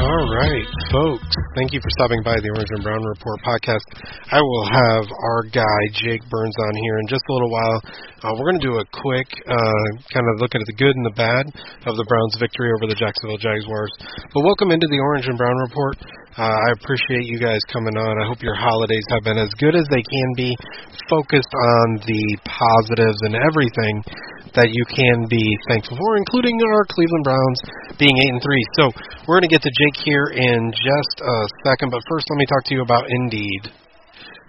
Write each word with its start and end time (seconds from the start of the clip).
Podcasts. 0.00 0.32
right, 0.32 0.68
folks. 0.88 1.28
Thank 1.60 1.76
you 1.76 1.80
for 1.84 1.92
stopping 2.00 2.24
by 2.24 2.32
the 2.40 2.48
Orange 2.56 2.72
and 2.72 2.82
Brown 2.82 3.04
Report 3.04 3.36
podcast. 3.44 3.84
I 4.32 4.40
will 4.40 4.66
have 4.72 5.04
our 5.04 5.44
guy 5.52 5.80
Jake 5.92 6.24
Burns 6.32 6.56
on 6.56 6.74
here 6.80 6.96
in 7.04 7.06
just 7.12 7.20
a 7.28 7.32
little 7.36 7.52
while. 7.52 7.78
Uh, 8.24 8.32
we're 8.32 8.48
going 8.48 8.60
to 8.60 8.68
do 8.72 8.76
a 8.80 8.86
quick 8.88 9.28
uh, 9.44 9.88
kind 10.08 10.24
of 10.24 10.40
look 10.40 10.56
at 10.56 10.64
the 10.64 10.76
good 10.80 10.96
and 10.96 11.04
the 11.04 11.16
bad 11.20 11.44
of 11.84 12.00
the 12.00 12.06
Browns' 12.08 12.40
victory 12.40 12.72
over 12.80 12.88
the 12.88 12.96
Jacksonville 12.96 13.40
Jaguars. 13.40 13.92
But 14.32 14.40
welcome 14.40 14.72
into 14.72 14.88
the 14.88 15.00
Orange 15.04 15.28
and 15.28 15.36
Brown 15.36 15.56
Report. 15.68 16.00
Uh, 16.40 16.56
I 16.56 16.68
appreciate 16.80 17.28
you 17.28 17.36
guys 17.36 17.60
coming 17.68 18.00
on. 18.00 18.12
I 18.16 18.24
hope 18.24 18.40
your 18.40 18.56
holidays 18.56 19.04
have 19.12 19.28
been 19.28 19.36
as 19.36 19.52
good 19.60 19.76
as 19.76 19.84
they 19.92 20.00
can 20.00 20.28
be, 20.40 20.56
focused 21.12 21.52
on 21.52 22.00
the 22.08 22.24
positives 22.48 23.20
and 23.28 23.36
everything 23.36 23.94
that 24.54 24.68
you 24.70 24.84
can 24.90 25.26
be 25.30 25.44
thankful 25.68 25.96
for, 25.96 26.16
including 26.16 26.58
our 26.58 26.84
Cleveland 26.90 27.24
Browns 27.24 27.60
being 27.98 28.14
eight 28.14 28.32
and 28.34 28.42
three. 28.42 28.64
So 28.78 28.90
we're 29.26 29.38
going 29.38 29.48
to 29.48 29.54
get 29.54 29.62
to 29.62 29.72
Jake 29.72 29.98
here 30.02 30.32
in 30.34 30.72
just 30.74 31.16
a 31.22 31.36
second, 31.66 31.90
but 31.90 32.02
first 32.10 32.26
let 32.30 32.38
me 32.38 32.46
talk 32.46 32.64
to 32.66 32.74
you 32.74 32.82
about 32.82 33.06
Indeed. 33.08 33.70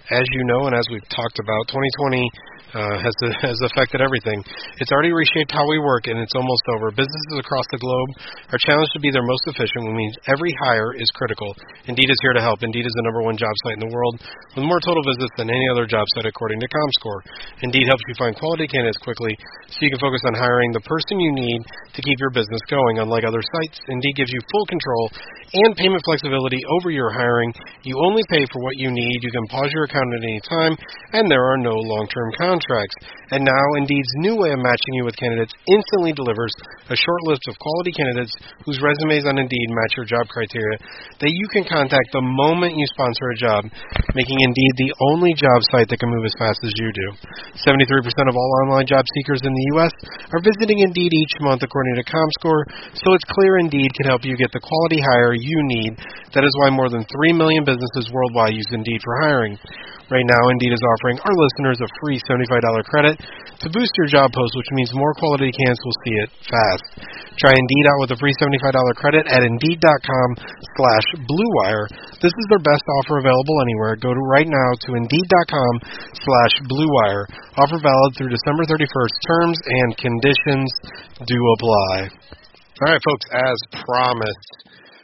As 0.09 0.25
you 0.33 0.43
know, 0.49 0.67
and 0.67 0.75
as 0.75 0.83
we've 0.91 1.07
talked 1.07 1.39
about, 1.39 1.71
2020 1.71 2.50
uh, 2.71 2.95
has 3.03 3.15
has 3.43 3.59
affected 3.67 3.99
everything. 3.99 4.39
It's 4.79 4.91
already 4.91 5.11
reshaped 5.11 5.51
how 5.51 5.67
we 5.67 5.79
work, 5.83 6.07
and 6.07 6.15
it's 6.19 6.35
almost 6.35 6.63
over. 6.71 6.91
Businesses 6.91 7.35
across 7.35 7.67
the 7.71 7.81
globe 7.83 8.09
are 8.55 8.61
challenged 8.63 8.95
to 8.95 9.03
be 9.03 9.11
their 9.11 9.25
most 9.27 9.43
efficient, 9.51 9.83
which 9.83 9.97
means 9.99 10.15
every 10.31 10.55
hire 10.63 10.95
is 10.95 11.11
critical. 11.11 11.51
Indeed 11.91 12.07
is 12.07 12.19
here 12.23 12.31
to 12.31 12.43
help. 12.43 12.63
Indeed 12.63 12.87
is 12.87 12.95
the 12.95 13.03
number 13.03 13.27
one 13.27 13.35
job 13.35 13.51
site 13.67 13.75
in 13.75 13.83
the 13.83 13.91
world 13.91 14.23
with 14.55 14.63
more 14.63 14.79
total 14.79 15.03
visits 15.03 15.35
than 15.35 15.51
any 15.51 15.67
other 15.67 15.83
job 15.83 16.07
site, 16.15 16.27
according 16.27 16.63
to 16.63 16.67
ComScore. 16.71 17.21
Indeed 17.59 17.91
helps 17.91 18.03
you 18.07 18.15
find 18.15 18.35
quality 18.39 18.67
candidates 18.71 19.03
quickly, 19.03 19.35
so 19.67 19.83
you 19.83 19.91
can 19.91 19.99
focus 19.99 20.23
on 20.31 20.39
hiring 20.39 20.71
the 20.71 20.83
person 20.87 21.19
you 21.19 21.35
need 21.35 21.59
to 21.95 22.01
keep 22.01 22.17
your 22.23 22.31
business 22.31 22.63
going. 22.71 23.03
Unlike 23.03 23.27
other 23.27 23.43
sites, 23.43 23.83
Indeed 23.91 24.15
gives 24.15 24.31
you 24.31 24.39
full 24.47 24.65
control 24.71 25.11
and 25.51 25.75
payment 25.75 25.99
flexibility 26.07 26.63
over 26.79 26.87
your 26.87 27.11
hiring. 27.11 27.51
You 27.83 27.99
only 28.07 28.23
pay 28.31 28.47
for 28.47 28.63
what 28.63 28.79
you 28.79 28.87
need. 28.87 29.19
You 29.19 29.31
can 29.31 29.47
pause 29.51 29.67
your 29.75 29.83
account 29.83 30.15
at 30.15 30.23
any 30.23 30.39
time, 30.47 30.79
and 31.11 31.27
there 31.27 31.43
are 31.43 31.59
no 31.59 31.75
long-term 31.75 32.31
contracts 32.39 32.60
contracts. 32.61 32.95
And 33.31 33.47
now, 33.47 33.65
Indeed's 33.79 34.21
new 34.21 34.35
way 34.35 34.51
of 34.51 34.59
matching 34.59 34.93
you 34.99 35.05
with 35.07 35.15
candidates 35.15 35.53
instantly 35.65 36.11
delivers 36.13 36.51
a 36.91 36.95
short 36.99 37.21
list 37.25 37.47
of 37.47 37.55
quality 37.57 37.95
candidates 37.95 38.35
whose 38.67 38.83
resumes 38.83 39.25
on 39.25 39.39
Indeed 39.39 39.67
match 39.71 39.95
your 39.95 40.05
job 40.05 40.27
criteria 40.27 40.77
that 41.23 41.31
you 41.31 41.47
can 41.55 41.63
contact 41.63 42.11
the 42.11 42.21
moment 42.21 42.75
you 42.75 42.85
sponsor 42.91 43.31
a 43.31 43.39
job, 43.39 43.61
making 44.13 44.39
Indeed 44.43 44.73
the 44.75 44.93
only 45.15 45.31
job 45.33 45.63
site 45.71 45.87
that 45.87 45.99
can 46.03 46.11
move 46.11 46.27
as 46.27 46.35
fast 46.35 46.59
as 46.67 46.75
you 46.75 46.91
do. 46.91 47.07
73% 47.63 48.03
of 48.27 48.35
all 48.35 48.51
online 48.67 48.83
job 48.83 49.07
seekers 49.15 49.39
in 49.47 49.53
the 49.53 49.67
U.S. 49.79 49.93
are 50.35 50.43
visiting 50.43 50.83
Indeed 50.83 51.11
each 51.15 51.35
month, 51.39 51.63
according 51.63 51.95
to 51.97 52.03
ComScore, 52.03 52.67
so 52.99 53.15
it's 53.15 53.31
clear 53.31 53.63
Indeed 53.63 53.95
can 53.95 54.11
help 54.11 54.27
you 54.27 54.35
get 54.35 54.51
the 54.51 54.59
quality 54.59 54.99
hire 54.99 55.31
you 55.31 55.59
need. 55.79 55.95
That 56.35 56.43
is 56.43 56.51
why 56.59 56.69
more 56.75 56.91
than 56.91 57.07
3 57.07 57.31
million 57.31 57.63
businesses 57.63 58.11
worldwide 58.11 58.59
use 58.59 58.67
Indeed 58.75 58.99
for 59.03 59.15
hiring. 59.23 59.55
Right 60.11 60.27
now, 60.27 60.43
Indeed 60.51 60.75
is 60.75 60.83
offering 60.83 61.23
our 61.23 61.31
listeners 61.31 61.79
a 61.79 61.87
free 62.03 62.19
$75 62.27 62.50
credit 62.89 63.15
to 63.61 63.69
boost 63.69 63.93
your 64.01 64.09
job 64.09 64.33
post, 64.33 64.51
which 64.57 64.71
means 64.73 64.89
more 64.91 65.13
quality 65.15 65.53
candidates 65.53 65.85
will 65.85 65.99
see 66.01 66.15
it 66.25 66.29
fast. 66.49 66.85
Try 67.37 67.53
Indeed 67.53 67.85
out 67.93 67.99
with 68.01 68.11
a 68.11 68.19
free 68.19 68.33
$75 68.41 68.73
credit 68.97 69.29
at 69.29 69.45
Indeed.com 69.45 70.29
slash 70.75 71.07
BlueWire. 71.29 71.85
This 72.19 72.33
is 72.33 72.45
their 72.49 72.61
best 72.65 72.83
offer 72.99 73.21
available 73.21 73.55
anywhere. 73.61 73.95
Go 74.01 74.11
to 74.11 74.23
right 74.33 74.49
now 74.49 74.69
to 74.89 74.97
Indeed.com 74.97 75.73
slash 76.17 76.53
BlueWire. 76.65 77.23
Offer 77.61 77.79
valid 77.79 78.11
through 78.17 78.33
December 78.33 78.65
31st. 78.65 79.15
Terms 79.29 79.57
and 79.61 79.89
conditions 80.01 80.69
do 81.23 81.37
apply. 81.55 82.09
All 82.81 82.89
right, 82.89 83.03
folks, 83.05 83.25
as 83.29 83.57
promised, 83.85 84.51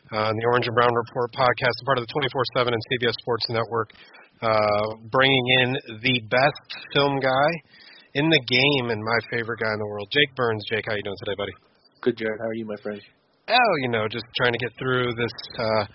uh, 0.10 0.34
the 0.34 0.46
Orange 0.50 0.66
and 0.66 0.74
Brown 0.74 0.90
Report 0.90 1.30
podcast, 1.30 1.78
part 1.86 2.02
of 2.02 2.10
the 2.10 2.12
24-7 2.58 2.74
and 2.74 2.82
CBS 2.90 3.14
Sports 3.22 3.46
Network, 3.54 3.94
uh, 4.42 4.96
bringing 5.12 5.46
in 5.62 5.78
the 6.02 6.22
best 6.30 6.68
film 6.94 7.20
guy 7.20 7.50
in 8.14 8.30
the 8.30 8.42
game 8.48 8.90
and 8.90 9.02
my 9.04 9.20
favorite 9.32 9.60
guy 9.60 9.74
in 9.74 9.80
the 9.80 9.88
world, 9.88 10.08
Jake 10.12 10.36
Burns. 10.36 10.64
Jake, 10.70 10.86
how 10.88 10.96
you 10.96 11.04
doing 11.04 11.18
today, 11.24 11.36
buddy? 11.38 11.54
Good, 12.02 12.18
Jared. 12.18 12.40
How 12.40 12.48
are 12.48 12.54
you, 12.54 12.66
my 12.66 12.78
friend? 12.82 13.02
Oh, 13.50 13.74
you 13.82 13.90
know, 13.90 14.08
just 14.08 14.26
trying 14.36 14.54
to 14.54 14.60
get 14.60 14.72
through 14.78 15.14
this 15.16 15.32
uh, 15.58 15.86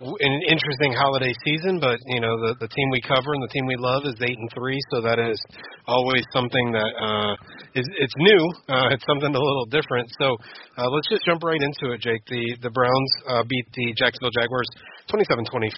an 0.00 0.34
interesting 0.48 0.96
holiday 0.96 1.32
season, 1.44 1.76
but 1.76 2.00
you 2.08 2.20
know 2.24 2.32
the 2.40 2.56
the 2.56 2.68
team 2.72 2.88
we 2.88 3.04
cover 3.04 3.36
and 3.36 3.42
the 3.44 3.52
team 3.52 3.68
we 3.68 3.76
love 3.76 4.08
is 4.08 4.16
eight 4.24 4.38
and 4.38 4.48
three, 4.56 4.80
so 4.88 5.04
that 5.04 5.20
is 5.20 5.36
always 5.84 6.24
something 6.32 6.72
that 6.72 6.92
uh, 6.96 7.36
is 7.76 7.84
it's 8.00 8.16
new. 8.16 8.42
Uh, 8.64 8.88
it's 8.96 9.04
something 9.04 9.28
a 9.28 9.36
little 9.36 9.68
different. 9.68 10.08
So 10.16 10.40
uh, 10.80 10.88
let's 10.88 11.08
just 11.12 11.28
jump 11.28 11.44
right 11.44 11.60
into 11.60 11.92
it, 11.92 12.00
Jake. 12.00 12.24
The 12.32 12.56
the 12.64 12.72
Browns 12.72 13.12
uh, 13.28 13.44
beat 13.44 13.68
the 13.76 13.92
Jacksonville 13.92 14.32
Jaguars 14.32 14.68
27-25. 15.12 15.68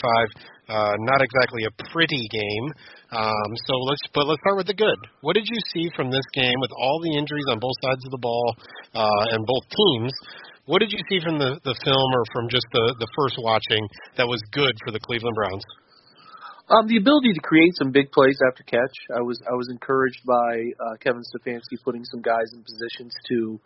Uh, 0.71 0.95
not 1.03 1.19
exactly 1.19 1.67
a 1.67 1.73
pretty 1.91 2.23
game. 2.31 2.67
Um, 3.11 3.51
so 3.67 3.75
let's 3.91 4.07
but 4.15 4.31
let's 4.31 4.41
start 4.47 4.57
with 4.57 4.71
the 4.71 4.79
good. 4.79 4.99
What 5.27 5.35
did 5.35 5.51
you 5.51 5.59
see 5.75 5.91
from 5.99 6.15
this 6.15 6.25
game 6.33 6.63
with 6.63 6.71
all 6.79 7.03
the 7.03 7.11
injuries 7.19 7.51
on 7.51 7.59
both 7.59 7.75
sides 7.83 8.07
of 8.07 8.11
the 8.15 8.23
ball 8.23 8.55
uh, 8.95 9.35
and 9.35 9.43
both 9.43 9.67
teams? 9.67 10.15
What 10.65 10.79
did 10.79 10.95
you 10.95 11.03
see 11.11 11.19
from 11.19 11.43
the, 11.43 11.59
the 11.67 11.75
film 11.83 12.09
or 12.15 12.23
from 12.31 12.47
just 12.47 12.67
the, 12.71 12.95
the 13.03 13.11
first 13.19 13.35
watching 13.43 13.83
that 14.15 14.31
was 14.31 14.39
good 14.55 14.79
for 14.87 14.95
the 14.95 15.03
Cleveland 15.03 15.35
Browns? 15.35 15.65
Um, 16.71 16.87
the 16.87 17.03
ability 17.03 17.35
to 17.35 17.43
create 17.43 17.75
some 17.75 17.91
big 17.91 18.15
plays 18.15 18.39
after 18.47 18.63
catch. 18.63 18.95
I 19.11 19.21
was 19.21 19.43
I 19.43 19.59
was 19.59 19.67
encouraged 19.75 20.23
by 20.23 20.71
uh, 20.79 20.95
Kevin 21.03 21.27
Stefanski 21.35 21.83
putting 21.83 22.07
some 22.07 22.23
guys 22.23 22.55
in 22.55 22.63
positions 22.63 23.11
to 23.35 23.59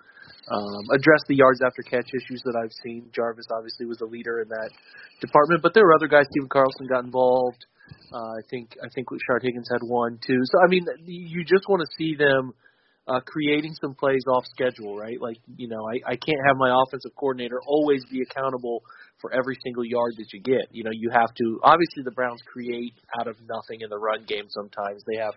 um, 0.48 0.82
address 0.88 1.20
the 1.28 1.36
yards 1.36 1.60
after 1.60 1.84
catch 1.84 2.08
issues 2.16 2.40
that 2.48 2.56
I've 2.56 2.72
seen. 2.82 3.12
Jarvis 3.12 3.46
obviously 3.52 3.84
was 3.84 4.00
the 4.00 4.08
leader 4.08 4.40
in 4.40 4.48
that 4.48 4.72
department, 5.20 5.60
but 5.60 5.76
there 5.76 5.84
were 5.84 5.94
other 5.94 6.08
guys. 6.08 6.24
Stephen 6.32 6.48
Carlson 6.48 6.88
got 6.88 7.04
involved. 7.04 7.60
Uh, 8.08 8.40
I 8.40 8.42
think 8.48 8.72
I 8.80 8.88
think 8.96 9.12
Rashard 9.12 9.44
Higgins 9.44 9.68
had 9.70 9.84
one 9.84 10.18
too. 10.26 10.40
So 10.48 10.56
I 10.64 10.66
mean, 10.72 10.88
you 11.04 11.44
just 11.44 11.68
want 11.68 11.84
to 11.84 11.90
see 12.00 12.16
them 12.16 12.56
uh, 13.08 13.20
creating 13.24 13.74
some 13.80 13.94
plays 13.94 14.22
off 14.28 14.44
schedule, 14.50 14.96
right? 14.96 15.20
Like, 15.20 15.38
you 15.56 15.68
know, 15.68 15.80
I, 15.86 16.12
I 16.12 16.16
can't 16.16 16.42
have 16.46 16.56
my 16.56 16.74
offensive 16.74 17.12
coordinator 17.16 17.60
always 17.66 18.04
be 18.10 18.22
accountable 18.22 18.82
for 19.20 19.32
every 19.32 19.56
single 19.64 19.84
yard 19.84 20.14
that 20.18 20.32
you 20.32 20.40
get. 20.40 20.68
You 20.72 20.84
know, 20.84 20.90
you 20.92 21.10
have 21.10 21.32
to. 21.34 21.60
Obviously, 21.62 22.02
the 22.04 22.10
Browns 22.10 22.40
create 22.52 22.94
out 23.18 23.28
of 23.28 23.36
nothing 23.48 23.80
in 23.82 23.90
the 23.90 23.98
run 23.98 24.24
game. 24.26 24.46
Sometimes 24.48 25.02
they 25.06 25.20
have 25.22 25.34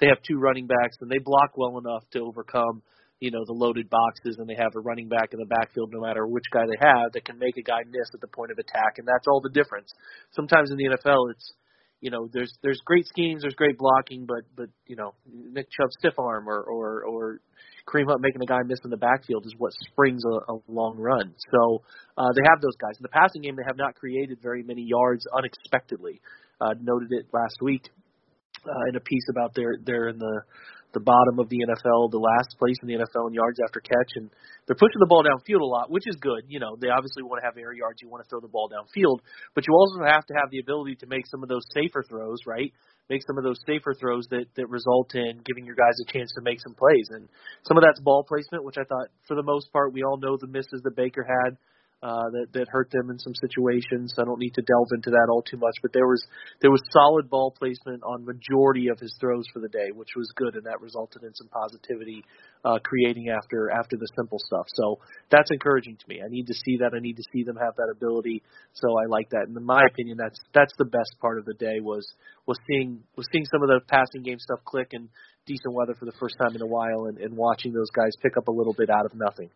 they 0.00 0.06
have 0.06 0.22
two 0.22 0.38
running 0.38 0.66
backs 0.66 0.96
and 1.00 1.10
they 1.10 1.18
block 1.18 1.56
well 1.56 1.78
enough 1.78 2.04
to 2.12 2.20
overcome 2.20 2.82
you 3.20 3.32
know 3.32 3.42
the 3.46 3.52
loaded 3.52 3.90
boxes 3.90 4.36
and 4.38 4.48
they 4.48 4.54
have 4.54 4.74
a 4.76 4.80
running 4.80 5.08
back 5.08 5.32
in 5.32 5.40
the 5.40 5.46
backfield 5.46 5.90
no 5.92 6.00
matter 6.00 6.26
which 6.26 6.44
guy 6.52 6.62
they 6.70 6.78
have 6.78 7.10
that 7.12 7.24
can 7.24 7.38
make 7.38 7.56
a 7.56 7.62
guy 7.62 7.82
miss 7.90 8.06
at 8.14 8.20
the 8.20 8.28
point 8.28 8.52
of 8.52 8.58
attack 8.58 8.98
and 8.98 9.06
that's 9.08 9.26
all 9.26 9.40
the 9.40 9.50
difference 9.50 9.90
sometimes 10.30 10.70
in 10.70 10.76
the 10.76 10.86
NFL 10.86 11.30
it's 11.34 11.52
you 12.00 12.10
know, 12.10 12.28
there's 12.32 12.52
there's 12.62 12.80
great 12.84 13.06
schemes, 13.06 13.42
there's 13.42 13.54
great 13.54 13.76
blocking, 13.78 14.26
but 14.26 14.42
but 14.56 14.68
you 14.86 14.96
know, 14.96 15.14
Nick 15.26 15.66
Chubb 15.70 15.90
stiff 15.98 16.14
arm 16.18 16.48
or 16.48 16.60
or 16.62 17.04
or 17.04 17.40
Kareem 17.88 18.06
Hunt 18.06 18.20
making 18.20 18.42
a 18.42 18.46
guy 18.46 18.60
miss 18.64 18.78
in 18.84 18.90
the 18.90 18.96
backfield 18.96 19.46
is 19.46 19.54
what 19.58 19.72
springs 19.90 20.22
a, 20.24 20.52
a 20.52 20.58
long 20.68 20.96
run. 20.96 21.34
So 21.50 21.82
uh, 22.16 22.32
they 22.36 22.42
have 22.48 22.60
those 22.60 22.76
guys. 22.80 22.96
In 22.98 23.02
the 23.02 23.08
passing 23.08 23.42
game, 23.42 23.56
they 23.56 23.66
have 23.66 23.76
not 23.76 23.94
created 23.94 24.38
very 24.42 24.62
many 24.62 24.82
yards 24.82 25.26
unexpectedly. 25.36 26.20
Uh, 26.60 26.74
noted 26.80 27.12
it 27.12 27.26
last 27.32 27.56
week 27.62 27.88
uh, 28.66 28.88
in 28.88 28.96
a 28.96 29.00
piece 29.00 29.26
about 29.30 29.54
their 29.54 29.76
they're 29.84 30.08
in 30.08 30.18
the 30.18 30.42
the 30.92 31.00
bottom 31.00 31.38
of 31.38 31.48
the 31.48 31.60
NFL, 31.60 32.10
the 32.10 32.22
last 32.22 32.56
place 32.58 32.76
in 32.80 32.88
the 32.88 32.96
NFL 32.96 33.28
in 33.28 33.34
yards 33.34 33.60
after 33.60 33.80
catch, 33.80 34.10
and 34.16 34.30
they're 34.66 34.78
pushing 34.78 35.00
the 35.00 35.08
ball 35.08 35.22
downfield 35.24 35.60
a 35.60 35.68
lot, 35.68 35.90
which 35.90 36.04
is 36.06 36.16
good. 36.16 36.44
You 36.48 36.60
know, 36.60 36.76
they 36.80 36.88
obviously 36.88 37.22
want 37.22 37.42
to 37.42 37.46
have 37.46 37.56
air 37.56 37.72
yards, 37.72 38.00
you 38.00 38.08
want 38.08 38.24
to 38.24 38.28
throw 38.28 38.40
the 38.40 38.48
ball 38.48 38.70
downfield, 38.72 39.20
but 39.54 39.66
you 39.66 39.74
also 39.74 40.04
have 40.04 40.24
to 40.26 40.34
have 40.34 40.50
the 40.50 40.60
ability 40.60 40.96
to 41.04 41.06
make 41.06 41.26
some 41.26 41.42
of 41.42 41.48
those 41.48 41.64
safer 41.74 42.02
throws, 42.08 42.40
right? 42.46 42.72
Make 43.10 43.20
some 43.26 43.36
of 43.36 43.44
those 43.44 43.60
safer 43.66 43.94
throws 43.94 44.26
that 44.30 44.46
that 44.56 44.68
result 44.68 45.14
in 45.14 45.40
giving 45.44 45.64
your 45.64 45.76
guys 45.76 45.96
a 46.00 46.12
chance 46.12 46.32
to 46.36 46.42
make 46.42 46.60
some 46.60 46.74
plays, 46.74 47.08
and 47.10 47.28
some 47.64 47.76
of 47.76 47.84
that's 47.84 48.00
ball 48.00 48.24
placement, 48.24 48.64
which 48.64 48.76
I 48.76 48.84
thought 48.84 49.08
for 49.26 49.34
the 49.34 49.42
most 49.42 49.72
part 49.72 49.92
we 49.92 50.04
all 50.04 50.16
know 50.16 50.36
the 50.36 50.48
misses 50.48 50.80
that 50.84 50.96
Baker 50.96 51.24
had. 51.24 51.56
Uh, 52.00 52.30
that 52.30 52.46
that 52.52 52.68
hurt 52.70 52.90
them 52.92 53.10
in 53.10 53.18
some 53.18 53.34
situations. 53.34 54.14
I 54.18 54.24
don't 54.24 54.38
need 54.38 54.54
to 54.54 54.62
delve 54.62 54.94
into 54.94 55.10
that 55.10 55.26
all 55.30 55.42
too 55.42 55.56
much, 55.56 55.74
but 55.82 55.92
there 55.92 56.06
was 56.06 56.22
there 56.62 56.70
was 56.70 56.80
solid 56.92 57.28
ball 57.28 57.50
placement 57.58 58.02
on 58.04 58.24
majority 58.24 58.86
of 58.86 59.00
his 59.00 59.14
throws 59.18 59.46
for 59.52 59.58
the 59.58 59.68
day, 59.68 59.90
which 59.92 60.14
was 60.14 60.30
good, 60.36 60.54
and 60.54 60.64
that 60.66 60.80
resulted 60.80 61.24
in 61.24 61.34
some 61.34 61.48
positivity, 61.48 62.22
uh, 62.64 62.78
creating 62.84 63.30
after 63.30 63.70
after 63.74 63.96
the 63.96 64.06
simple 64.14 64.38
stuff. 64.38 64.66
So 64.74 65.00
that's 65.30 65.50
encouraging 65.50 65.96
to 65.96 66.06
me. 66.08 66.22
I 66.22 66.28
need 66.30 66.46
to 66.46 66.54
see 66.54 66.78
that. 66.78 66.94
I 66.94 67.00
need 67.00 67.16
to 67.16 67.26
see 67.32 67.42
them 67.42 67.56
have 67.56 67.74
that 67.74 67.90
ability. 67.90 68.42
So 68.74 68.94
I 68.94 69.10
like 69.10 69.30
that. 69.30 69.48
And 69.48 69.56
in 69.56 69.64
my 69.64 69.82
opinion, 69.90 70.18
that's 70.18 70.38
that's 70.54 70.74
the 70.78 70.86
best 70.86 71.18
part 71.20 71.38
of 71.38 71.46
the 71.46 71.54
day 71.54 71.80
was 71.82 72.06
was 72.46 72.58
seeing 72.70 73.02
was 73.16 73.26
seeing 73.32 73.44
some 73.50 73.62
of 73.62 73.68
the 73.68 73.80
passing 73.88 74.22
game 74.22 74.38
stuff 74.38 74.60
click 74.64 74.92
and 74.92 75.08
decent 75.46 75.74
weather 75.74 75.96
for 75.98 76.04
the 76.04 76.14
first 76.20 76.36
time 76.38 76.54
in 76.54 76.62
a 76.62 76.66
while, 76.66 77.06
and, 77.10 77.18
and 77.18 77.34
watching 77.34 77.72
those 77.72 77.90
guys 77.90 78.12
pick 78.22 78.36
up 78.36 78.46
a 78.46 78.52
little 78.52 78.74
bit 78.74 78.90
out 78.90 79.06
of 79.06 79.12
nothing. 79.16 79.50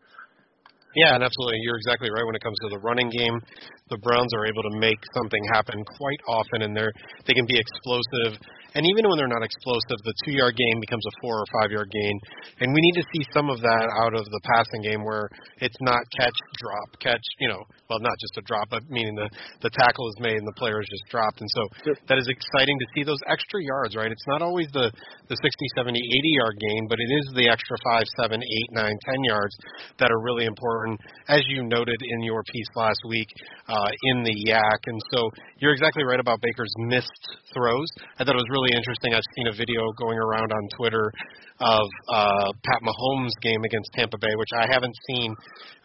Yeah, 0.95 1.15
and 1.15 1.23
absolutely. 1.23 1.57
You're 1.61 1.77
exactly 1.77 2.09
right 2.13 2.25
when 2.25 2.35
it 2.35 2.43
comes 2.43 2.57
to 2.61 2.69
the 2.69 2.79
running 2.79 3.09
game. 3.09 3.41
The 3.89 3.97
Browns 3.97 4.29
are 4.37 4.45
able 4.45 4.63
to 4.69 4.73
make 4.77 4.99
something 5.17 5.41
happen 5.53 5.83
quite 5.97 6.21
often 6.27 6.61
and 6.61 6.75
they're 6.75 6.93
they 7.25 7.33
can 7.33 7.45
be 7.45 7.57
explosive 7.57 8.37
and 8.73 8.85
even 8.89 9.05
when 9.05 9.17
they're 9.21 9.29
not 9.29 9.45
explosive, 9.45 10.01
the 10.01 10.17
two 10.25 10.33
yard 10.33 10.57
gain 10.57 10.81
becomes 10.81 11.05
a 11.05 11.13
four 11.21 11.37
or 11.37 11.47
five 11.61 11.69
yard 11.69 11.89
gain. 11.93 12.15
And 12.61 12.73
we 12.73 12.81
need 12.81 12.97
to 13.01 13.05
see 13.13 13.21
some 13.29 13.49
of 13.53 13.61
that 13.61 13.85
out 14.01 14.17
of 14.17 14.25
the 14.25 14.41
passing 14.49 14.81
game 14.81 15.05
where 15.05 15.29
it's 15.61 15.77
not 15.81 16.01
catch, 16.17 16.33
drop, 16.57 16.89
catch, 16.97 17.21
you 17.37 17.49
know, 17.53 17.61
well, 17.89 18.01
not 18.01 18.17
just 18.17 18.33
a 18.41 18.43
drop, 18.49 18.73
but 18.73 18.81
meaning 18.89 19.13
the, 19.13 19.29
the 19.61 19.69
tackle 19.69 20.09
is 20.09 20.17
made 20.25 20.41
and 20.41 20.47
the 20.49 20.57
player 20.57 20.81
is 20.81 20.89
just 20.89 21.05
dropped. 21.13 21.37
And 21.41 21.49
so 21.53 21.61
that 22.09 22.17
is 22.17 22.25
exciting 22.25 22.77
to 22.81 22.87
see 22.97 23.03
those 23.05 23.21
extra 23.29 23.61
yards, 23.61 23.93
right? 23.93 24.09
It's 24.09 24.25
not 24.25 24.41
always 24.41 24.67
the, 24.73 24.89
the 25.29 25.37
60, 25.37 25.53
70, 25.77 25.93
80 25.93 26.41
yard 26.41 26.57
gain, 26.57 26.89
but 26.89 26.97
it 26.97 27.11
is 27.13 27.25
the 27.37 27.45
extra 27.53 27.77
five, 27.85 28.09
seven, 28.17 28.41
eight, 28.41 28.69
nine, 28.73 28.97
ten 29.05 29.21
yards 29.29 29.53
that 30.01 30.09
are 30.09 30.21
really 30.25 30.49
important, 30.49 30.82
as 31.27 31.41
you 31.47 31.63
noted 31.63 31.97
in 32.01 32.23
your 32.23 32.43
piece 32.43 32.71
last 32.75 32.99
week 33.07 33.27
uh, 33.67 33.89
in 34.13 34.23
the 34.23 34.33
Yak. 34.47 34.81
And 34.85 34.99
so 35.11 35.29
you're 35.59 35.73
exactly 35.73 36.03
right 36.03 36.19
about 36.19 36.41
Baker's 36.41 36.73
missed 36.77 37.23
throws. 37.53 37.87
I 38.17 38.23
thought 38.23 38.35
it 38.35 38.43
was 38.43 38.51
really 38.51 38.71
interesting. 38.75 39.13
I've 39.13 39.29
seen 39.35 39.47
a 39.47 39.55
video 39.55 39.81
going 39.97 40.17
around 40.17 40.51
on 40.51 40.63
Twitter 40.77 41.11
of 41.59 41.87
uh, 42.09 42.51
Pat 42.65 42.81
Mahomes' 42.81 43.35
game 43.41 43.63
against 43.63 43.89
Tampa 43.93 44.17
Bay, 44.17 44.33
which 44.35 44.53
I 44.57 44.65
haven't 44.71 44.95
seen 45.07 45.35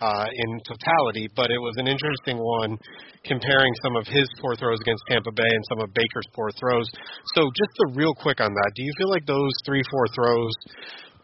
uh, 0.01 0.27
in 0.33 0.61
totality, 0.65 1.29
but 1.37 1.51
it 1.51 1.59
was 1.59 1.75
an 1.77 1.87
interesting 1.87 2.39
one 2.39 2.79
comparing 3.25 3.73
some 3.83 3.97
of 3.97 4.07
his 4.07 4.27
poor 4.41 4.57
throws 4.57 4.79
against 4.81 5.03
Tampa 5.09 5.31
Bay 5.33 5.47
and 5.47 5.65
some 5.69 5.81
of 5.81 5.93
Baker's 5.95 6.27
poor 6.35 6.51
throws. 6.59 6.89
So 7.35 7.51
just 7.55 7.75
a 7.87 7.93
real 7.95 8.15
quick 8.15 8.41
on 8.41 8.53
that, 8.53 8.71
do 8.75 8.83
you 8.83 8.93
feel 8.97 9.11
like 9.11 9.27
those 9.27 9.53
three, 9.67 9.83
four 9.91 10.07
throws 10.15 10.55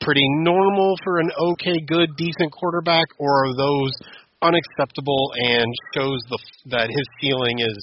pretty 0.01 0.27
normal 0.41 0.97
for 1.05 1.19
an 1.19 1.31
okay, 1.53 1.79
good, 1.87 2.17
decent 2.17 2.53
quarterback, 2.53 3.07
or 3.19 3.47
are 3.47 3.57
those 3.57 3.93
unacceptable 4.43 5.33
and 5.37 5.67
shows 5.95 6.21
the 6.29 6.39
that 6.67 6.89
his 6.89 7.07
ceiling 7.21 7.61
is 7.61 7.79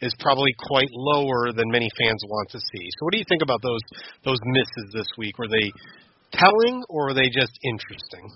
is 0.00 0.14
probably 0.20 0.52
quite 0.58 0.90
lower 0.92 1.52
than 1.52 1.70
many 1.70 1.88
fans 1.96 2.20
want 2.28 2.50
to 2.50 2.58
see. 2.58 2.84
So, 2.98 3.04
what 3.04 3.12
do 3.12 3.18
you 3.18 3.24
think 3.28 3.42
about 3.42 3.62
those 3.62 3.80
those 4.24 4.38
misses 4.44 4.92
this 4.92 5.08
week? 5.16 5.38
Were 5.38 5.48
they 5.48 5.72
telling 6.32 6.84
or 6.88 7.06
were 7.06 7.14
they 7.14 7.30
just 7.32 7.52
interesting? 7.64 8.30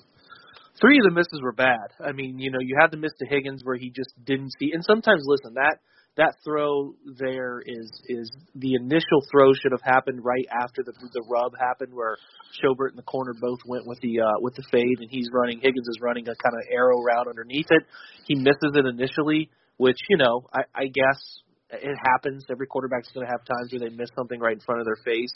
Three 0.81 0.99
of 0.99 1.05
the 1.11 1.15
misses 1.15 1.43
were 1.43 1.53
bad. 1.53 1.91
I 1.99 2.13
mean, 2.13 2.39
you 2.39 2.53
know, 2.53 2.61
you 2.61 2.77
had 2.81 2.93
the 2.93 2.97
miss 2.97 3.13
to 3.19 3.27
Higgins 3.27 3.63
where 3.65 3.77
he 3.77 3.91
just 3.91 4.15
didn't 4.25 4.53
see. 4.61 4.71
And 4.73 4.85
sometimes, 4.85 5.25
listen, 5.27 5.55
that 5.55 5.79
that 6.19 6.35
throw 6.45 6.95
there 7.17 7.63
is 7.65 7.89
is 8.09 8.31
the 8.57 8.75
initial 8.75 9.23
throw 9.31 9.55
should 9.55 9.71
have 9.71 9.83
happened 9.83 10.21
right 10.23 10.47
after 10.51 10.83
the 10.83 10.93
the 11.15 11.23
rub 11.31 11.53
happened, 11.59 11.95
where 11.95 12.19
Schobert 12.59 12.91
and 12.91 12.99
the 12.99 13.07
corner 13.07 13.33
both 13.41 13.61
went 13.65 13.87
with 13.87 14.01
the 14.01 14.21
uh, 14.21 14.39
with 14.41 14.55
the 14.57 14.65
fade, 14.71 14.99
and 14.99 15.09
he's 15.11 15.31
running. 15.33 15.61
Higgins 15.63 15.89
is 15.89 15.99
running 16.03 16.25
a 16.25 16.35
kind 16.35 16.55
of 16.59 16.67
arrow 16.71 17.01
route 17.01 17.29
underneath 17.29 17.71
it. 17.71 17.85
He 18.27 18.35
misses 18.35 18.75
it 18.75 18.85
initially, 18.85 19.49
which 19.79 19.99
you 20.11 20.19
know 20.19 20.43
I, 20.53 20.63
I 20.75 20.85
guess 20.87 21.23
it 21.71 21.97
happens. 22.13 22.45
Every 22.51 22.67
quarterback's 22.67 23.09
going 23.15 23.27
to 23.27 23.31
have 23.31 23.45
times 23.47 23.71
where 23.71 23.89
they 23.89 23.95
miss 23.95 24.11
something 24.17 24.41
right 24.41 24.55
in 24.55 24.61
front 24.61 24.81
of 24.81 24.87
their 24.87 24.99
face. 25.05 25.33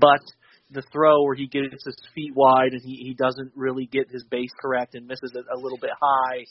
But 0.00 0.24
the 0.70 0.82
throw 0.92 1.22
where 1.24 1.34
he 1.34 1.46
gets 1.46 1.84
his 1.84 1.96
feet 2.14 2.32
wide 2.34 2.72
and 2.72 2.82
he, 2.82 2.96
he 2.96 3.14
doesn't 3.14 3.52
really 3.54 3.86
get 3.86 4.08
his 4.10 4.24
base 4.30 4.50
correct 4.60 4.94
and 4.94 5.06
misses 5.06 5.32
it 5.34 5.44
a 5.52 5.58
little 5.58 5.78
bit 5.78 5.90
high, 6.00 6.44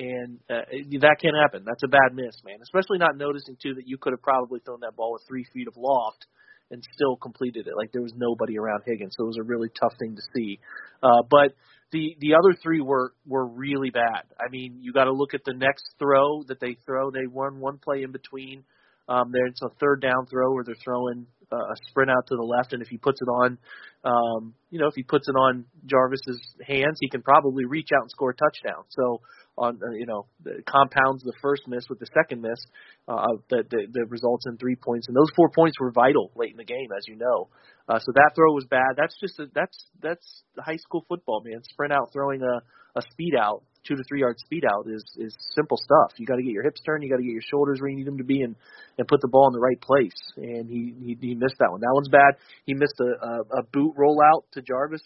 and 0.00 0.40
uh, 0.48 0.64
that 1.00 1.16
can 1.20 1.34
happen. 1.34 1.62
That's 1.66 1.82
a 1.84 1.88
bad 1.88 2.14
miss, 2.14 2.34
man. 2.44 2.58
Especially 2.62 2.96
not 2.96 3.16
noticing 3.16 3.56
too 3.62 3.74
that 3.74 3.86
you 3.86 3.98
could 3.98 4.12
have 4.12 4.22
probably 4.22 4.60
thrown 4.60 4.80
that 4.80 4.96
ball 4.96 5.12
with 5.12 5.22
three 5.28 5.44
feet 5.52 5.68
of 5.68 5.76
loft 5.76 6.24
and 6.70 6.82
still 6.94 7.16
completed 7.16 7.66
it. 7.66 7.74
Like 7.76 7.92
there 7.92 8.02
was 8.02 8.14
nobody 8.16 8.58
around 8.58 8.82
Higgins, 8.86 9.14
so 9.16 9.24
it 9.24 9.26
was 9.26 9.38
a 9.38 9.44
really 9.44 9.68
tough 9.78 9.92
thing 9.98 10.16
to 10.16 10.22
see. 10.34 10.58
Uh, 11.02 11.22
but 11.28 11.52
the 11.92 12.16
the 12.20 12.34
other 12.34 12.56
three 12.62 12.80
were 12.80 13.12
were 13.26 13.46
really 13.46 13.90
bad. 13.90 14.24
I 14.38 14.48
mean, 14.50 14.78
you 14.80 14.92
got 14.92 15.04
to 15.04 15.12
look 15.12 15.34
at 15.34 15.42
the 15.44 15.54
next 15.54 15.84
throw 15.98 16.44
that 16.48 16.60
they 16.60 16.76
throw. 16.86 17.10
They 17.10 17.26
won 17.26 17.60
one 17.60 17.78
play 17.78 18.02
in 18.02 18.12
between. 18.12 18.64
Um, 19.08 19.32
there 19.32 19.46
it's 19.46 19.60
a 19.60 19.68
third 19.80 20.00
down 20.00 20.26
throw 20.30 20.54
where 20.54 20.64
they're 20.64 20.76
throwing 20.82 21.26
uh, 21.52 21.56
a 21.56 21.76
sprint 21.88 22.10
out 22.10 22.26
to 22.28 22.36
the 22.36 22.42
left, 22.42 22.72
and 22.72 22.80
if 22.80 22.88
he 22.88 22.96
puts 22.96 23.18
it 23.20 23.28
on, 23.28 23.58
um, 24.04 24.54
you 24.70 24.78
know, 24.78 24.86
if 24.86 24.94
he 24.94 25.02
puts 25.02 25.28
it 25.28 25.32
on 25.32 25.64
Jarvis's 25.84 26.40
hands, 26.64 26.96
he 27.00 27.10
can 27.10 27.20
probably 27.20 27.64
reach 27.64 27.88
out 27.92 28.02
and 28.02 28.10
score 28.10 28.30
a 28.30 28.34
touchdown. 28.34 28.84
So 28.90 29.20
on 29.60 29.78
uh, 29.84 29.92
you 29.92 30.06
know 30.06 30.26
compounds 30.66 31.22
the 31.22 31.34
first 31.42 31.62
miss 31.68 31.84
with 31.88 32.00
the 32.00 32.08
second 32.16 32.40
miss 32.40 32.58
uh, 33.06 33.36
that, 33.50 33.68
that 33.70 34.06
results 34.08 34.46
in 34.46 34.56
three 34.56 34.74
points, 34.74 35.06
and 35.06 35.16
those 35.16 35.30
four 35.36 35.50
points 35.54 35.78
were 35.78 35.92
vital 35.92 36.32
late 36.34 36.50
in 36.50 36.56
the 36.56 36.64
game, 36.64 36.88
as 36.96 37.04
you 37.06 37.16
know. 37.16 37.48
Uh, 37.88 37.98
so 37.98 38.12
that 38.14 38.32
throw 38.34 38.52
was 38.54 38.64
bad. 38.70 38.96
That's 38.96 39.14
just 39.20 39.38
a, 39.38 39.46
that's 39.54 39.86
that's 40.02 40.42
high 40.58 40.78
school 40.78 41.04
football, 41.08 41.42
man. 41.44 41.60
Sprint 41.70 41.92
out, 41.92 42.10
throwing 42.12 42.42
a 42.42 42.62
a 42.98 43.02
speed 43.12 43.34
out, 43.38 43.62
two 43.86 43.94
to 43.94 44.02
three 44.08 44.20
yard 44.20 44.38
speed 44.38 44.64
out 44.64 44.86
is 44.88 45.04
is 45.18 45.36
simple 45.54 45.76
stuff. 45.76 46.18
You 46.18 46.26
got 46.26 46.36
to 46.36 46.42
get 46.42 46.52
your 46.52 46.64
hips 46.64 46.80
turned, 46.80 47.04
you 47.04 47.10
got 47.10 47.18
to 47.18 47.22
get 47.22 47.32
your 47.32 47.44
shoulders 47.50 47.80
where 47.80 47.90
you 47.90 47.96
need 47.96 48.06
them 48.06 48.18
to 48.18 48.24
be, 48.24 48.40
and 48.40 48.56
and 48.96 49.06
put 49.06 49.20
the 49.20 49.28
ball 49.28 49.46
in 49.48 49.52
the 49.52 49.60
right 49.60 49.80
place. 49.80 50.16
And 50.36 50.68
he 50.68 50.94
he, 51.04 51.18
he 51.20 51.34
missed 51.34 51.56
that 51.60 51.70
one. 51.70 51.80
That 51.80 51.92
one's 51.92 52.08
bad. 52.08 52.40
He 52.64 52.72
missed 52.74 52.98
a, 53.00 53.10
a 53.20 53.60
a 53.60 53.62
boot 53.72 53.94
rollout 53.96 54.48
to 54.52 54.62
Jarvis, 54.62 55.04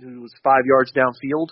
who 0.00 0.22
was 0.22 0.32
five 0.44 0.62
yards 0.64 0.92
downfield. 0.92 1.48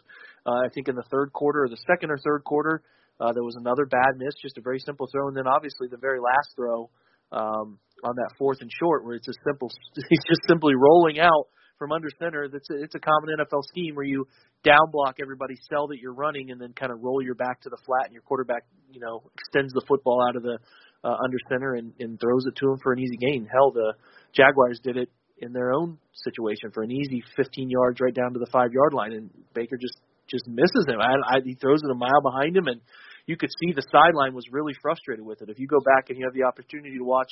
Uh, 0.46 0.62
I 0.64 0.68
think 0.72 0.88
in 0.88 0.94
the 0.94 1.04
third 1.10 1.32
quarter 1.32 1.64
or 1.64 1.68
the 1.68 1.80
second 1.90 2.10
or 2.10 2.18
third 2.18 2.44
quarter, 2.44 2.82
uh, 3.20 3.32
there 3.32 3.42
was 3.42 3.56
another 3.56 3.86
bad 3.86 4.16
miss, 4.16 4.34
just 4.40 4.58
a 4.58 4.60
very 4.60 4.78
simple 4.78 5.08
throw, 5.10 5.28
and 5.28 5.36
then 5.36 5.46
obviously 5.46 5.88
the 5.90 5.96
very 5.96 6.20
last 6.20 6.54
throw 6.54 6.90
um, 7.32 7.78
on 8.04 8.14
that 8.14 8.30
fourth 8.38 8.58
and 8.60 8.70
short, 8.70 9.04
where 9.04 9.16
it's 9.16 9.28
a 9.28 9.32
simple, 9.44 9.70
he's 10.08 10.24
just 10.28 10.42
simply 10.46 10.74
rolling 10.76 11.18
out 11.18 11.48
from 11.78 11.92
under 11.92 12.08
center. 12.18 12.48
That's 12.48 12.68
a, 12.70 12.82
it's 12.82 12.94
a 12.94 13.00
common 13.00 13.34
NFL 13.40 13.64
scheme 13.64 13.94
where 13.94 14.04
you 14.04 14.26
down 14.62 14.90
block 14.92 15.16
everybody, 15.20 15.54
sell 15.68 15.88
that 15.88 15.98
you're 15.98 16.14
running, 16.14 16.50
and 16.50 16.60
then 16.60 16.72
kind 16.72 16.92
of 16.92 17.02
roll 17.02 17.22
your 17.22 17.34
back 17.34 17.60
to 17.62 17.68
the 17.68 17.78
flat, 17.84 18.04
and 18.04 18.12
your 18.12 18.22
quarterback, 18.22 18.64
you 18.92 19.00
know, 19.00 19.22
extends 19.34 19.72
the 19.72 19.82
football 19.88 20.22
out 20.28 20.36
of 20.36 20.42
the 20.42 20.58
uh, 21.04 21.16
under 21.24 21.38
center 21.48 21.74
and, 21.74 21.92
and 22.00 22.20
throws 22.20 22.46
it 22.46 22.56
to 22.56 22.70
him 22.70 22.78
for 22.82 22.92
an 22.92 22.98
easy 22.98 23.16
gain. 23.16 23.48
Hell, 23.50 23.70
the 23.72 23.94
Jaguars 24.32 24.80
did 24.82 24.96
it 24.96 25.08
in 25.38 25.52
their 25.52 25.72
own 25.72 25.98
situation 26.12 26.70
for 26.72 26.82
an 26.82 26.90
easy 26.90 27.22
15 27.36 27.68
yards 27.68 28.00
right 28.00 28.14
down 28.14 28.32
to 28.32 28.38
the 28.38 28.48
five 28.52 28.72
yard 28.72 28.92
line, 28.92 29.12
and 29.12 29.30
Baker 29.54 29.76
just 29.76 29.98
just 30.28 30.46
misses 30.46 30.86
him. 30.86 31.00
I, 31.00 31.36
I, 31.36 31.40
he 31.44 31.54
throws 31.54 31.80
it 31.82 31.90
a 31.90 31.94
mile 31.94 32.22
behind 32.22 32.56
him, 32.56 32.66
and 32.66 32.80
you 33.26 33.36
could 33.36 33.50
see 33.60 33.72
the 33.72 33.86
sideline 33.90 34.34
was 34.34 34.46
really 34.50 34.74
frustrated 34.80 35.24
with 35.24 35.42
it. 35.42 35.48
If 35.48 35.58
you 35.58 35.66
go 35.66 35.80
back 35.80 36.10
and 36.10 36.18
you 36.18 36.26
have 36.26 36.34
the 36.34 36.44
opportunity 36.44 36.98
to 36.98 37.04
watch 37.04 37.30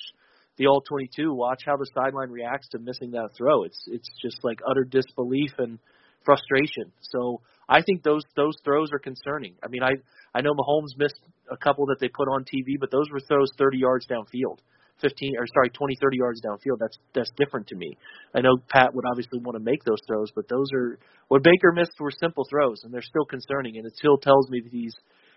the 0.57 0.67
all 0.67 0.83
22, 0.89 1.33
watch 1.33 1.63
how 1.67 1.77
the 1.77 1.89
sideline 1.95 2.31
reacts 2.31 2.69
to 2.71 2.79
missing 2.79 3.13
that 3.13 3.31
throw. 3.37 3.65
It's 3.65 3.83
it's 3.89 4.09
just 4.23 4.39
like 4.43 4.61
utter 4.69 4.85
disbelief 4.85 5.53
and 5.59 5.79
frustration. 6.25 6.93
So 7.01 7.41
I 7.69 7.83
think 7.83 8.03
those 8.03 8.23
those 8.37 8.55
throws 8.65 8.91
are 8.93 8.99
concerning. 8.99 9.55
I 9.63 9.69
mean, 9.69 9.83
I 9.83 9.93
I 10.35 10.43
know 10.43 10.53
Mahomes 10.55 10.97
missed 10.97 11.21
a 11.51 11.57
couple 11.57 11.87
that 11.87 11.97
they 12.01 12.09
put 12.09 12.29
on 12.29 12.45
TV, 12.45 12.79
but 12.79 12.91
those 12.91 13.11
were 13.13 13.21
throws 13.21 13.51
30 13.59 13.79
yards 13.79 14.07
downfield. 14.07 14.59
15 15.01 15.35
or 15.39 15.47
sorry 15.53 15.71
20 15.71 15.97
30 16.01 16.17
yards 16.17 16.41
downfield 16.41 16.79
that's 16.79 16.99
that's 17.15 17.31
different 17.37 17.67
to 17.69 17.77
me. 17.77 17.97
I 18.35 18.41
know 18.41 18.57
pat 18.69 18.95
would 18.95 19.05
obviously 19.11 19.41
want 19.41 19.57
to 19.57 19.63
make 19.63 19.85
those 19.85 20.01
throws 20.07 20.31
but 20.35 20.49
those 20.49 20.69
are 20.75 20.99
what 21.29 21.43
baker 21.43 21.73
missed 21.73 21.99
were 21.99 22.11
simple 22.11 22.45
throws 22.49 22.81
and 22.85 22.93
they're 22.93 23.03
still 23.03 23.25
concerning 23.25 23.77
and 23.77 23.87
it 23.87 23.95
still 23.97 24.19
tells 24.19 24.49
me 24.51 24.61
that 24.63 24.73
he's 24.73 24.95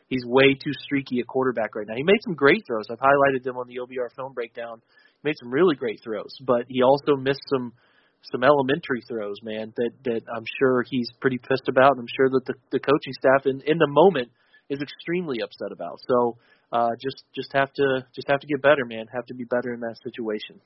he's 0.09 0.23
way 0.25 0.53
too 0.53 0.73
streaky 0.85 1.19
a 1.19 1.23
quarterback 1.23 1.75
right 1.75 1.87
now. 1.87 1.95
He 1.95 2.03
made 2.03 2.21
some 2.23 2.35
great 2.35 2.63
throws. 2.67 2.85
I've 2.91 2.99
highlighted 2.99 3.43
them 3.43 3.57
on 3.57 3.67
the 3.67 3.77
obr 3.77 4.13
film 4.15 4.33
breakdown. 4.33 4.81
He 5.21 5.29
made 5.29 5.35
some 5.39 5.51
really 5.51 5.75
great 5.75 6.01
throws 6.03 6.35
but 6.41 6.65
he 6.67 6.83
also 6.83 7.15
missed 7.15 7.43
some 7.49 7.73
some 8.31 8.43
elementary 8.43 9.01
throws 9.07 9.37
man 9.43 9.71
that 9.77 9.91
that 10.03 10.21
i'm 10.35 10.43
sure 10.59 10.83
he's 10.89 11.07
pretty 11.21 11.37
pissed 11.37 11.69
about 11.69 11.91
and 11.91 11.99
i'm 12.01 12.13
sure 12.15 12.29
that 12.29 12.41
the 12.45 12.53
the 12.71 12.79
coaching 12.79 13.13
staff 13.13 13.45
in 13.45 13.61
in 13.65 13.77
the 13.77 13.87
moment 13.87 14.29
is 14.69 14.79
extremely 14.81 15.39
upset 15.41 15.71
about. 15.71 15.99
So 16.07 16.37
uh, 16.71 16.91
just 17.01 17.23
just 17.35 17.51
have 17.53 17.71
to 17.73 18.05
just 18.15 18.27
have 18.29 18.39
to 18.41 18.47
get 18.47 18.61
better, 18.61 18.85
man. 18.85 19.07
Have 19.13 19.25
to 19.27 19.33
be 19.33 19.45
better 19.45 19.73
in 19.73 19.79
that 19.81 19.97
situation. 20.03 20.59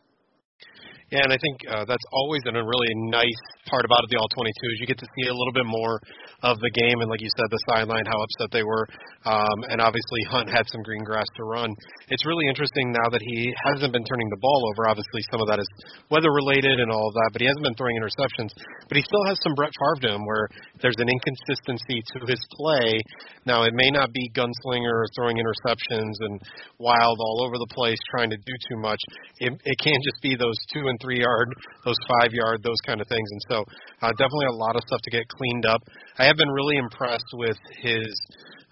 Yeah, 1.11 1.27
and 1.27 1.33
I 1.35 1.39
think 1.43 1.59
uh, 1.67 1.83
that's 1.83 2.07
always 2.15 2.39
been 2.47 2.55
a 2.55 2.63
really 2.63 2.87
nice 3.11 3.43
part 3.67 3.83
about 3.83 3.99
the 4.07 4.15
all 4.15 4.31
22 4.31 4.47
is 4.47 4.79
you 4.79 4.87
get 4.87 4.99
to 5.03 5.11
see 5.19 5.27
a 5.27 5.35
little 5.35 5.51
bit 5.51 5.67
more 5.67 5.99
of 6.39 6.55
the 6.63 6.71
game, 6.71 7.03
and 7.03 7.11
like 7.11 7.19
you 7.19 7.27
said, 7.35 7.51
the 7.51 7.59
sideline, 7.67 8.07
how 8.07 8.15
upset 8.15 8.49
they 8.55 8.63
were, 8.63 8.87
um, 9.27 9.57
and 9.67 9.83
obviously 9.83 10.23
Hunt 10.31 10.47
had 10.47 10.65
some 10.71 10.81
green 10.87 11.03
grass 11.03 11.27
to 11.35 11.43
run. 11.43 11.75
It's 12.09 12.23
really 12.23 12.47
interesting 12.47 12.95
now 12.95 13.11
that 13.11 13.19
he 13.21 13.51
hasn't 13.69 13.91
been 13.91 14.07
turning 14.07 14.29
the 14.31 14.39
ball 14.39 14.61
over. 14.71 14.87
Obviously, 14.87 15.19
some 15.27 15.43
of 15.43 15.51
that 15.51 15.59
is 15.59 15.67
weather 16.09 16.31
related 16.31 16.79
and 16.79 16.87
all 16.87 17.11
of 17.11 17.13
that, 17.13 17.29
but 17.35 17.43
he 17.43 17.47
hasn't 17.51 17.67
been 17.67 17.75
throwing 17.75 17.99
interceptions. 17.99 18.55
But 18.87 18.95
he 18.95 19.03
still 19.03 19.27
has 19.27 19.35
some 19.43 19.53
Brett 19.53 19.75
Favre 19.75 20.07
to 20.07 20.15
him, 20.15 20.23
where 20.23 20.47
there's 20.79 20.97
an 20.97 21.11
inconsistency 21.11 22.01
to 22.15 22.17
his 22.23 22.39
play. 22.55 23.03
Now, 23.45 23.67
it 23.67 23.75
may 23.75 23.91
not 23.91 24.15
be 24.15 24.31
gunslinger 24.31 24.95
or 24.95 25.11
throwing 25.13 25.37
interceptions 25.37 26.15
and 26.23 26.39
wild 26.79 27.19
all 27.19 27.43
over 27.43 27.59
the 27.59 27.69
place 27.75 27.99
trying 28.15 28.31
to 28.31 28.39
do 28.39 28.55
too 28.71 28.79
much. 28.79 28.99
It, 29.43 29.53
it 29.67 29.77
can 29.77 29.99
just 30.01 30.23
be 30.23 30.39
those 30.51 30.59
two 30.75 30.83
and 30.87 30.99
three 30.99 31.23
yard, 31.23 31.55
those 31.85 31.99
five 32.19 32.35
yard, 32.35 32.59
those 32.63 32.79
kind 32.85 32.99
of 32.99 33.07
things. 33.07 33.27
And 33.31 33.41
so, 33.47 33.57
uh, 34.03 34.11
definitely 34.19 34.51
a 34.51 34.59
lot 34.59 34.75
of 34.75 34.83
stuff 34.83 34.99
to 35.03 35.11
get 35.11 35.23
cleaned 35.31 35.65
up. 35.65 35.79
I 36.19 36.25
have 36.27 36.35
been 36.35 36.51
really 36.51 36.75
impressed 36.75 37.31
with 37.33 37.57
his 37.79 38.11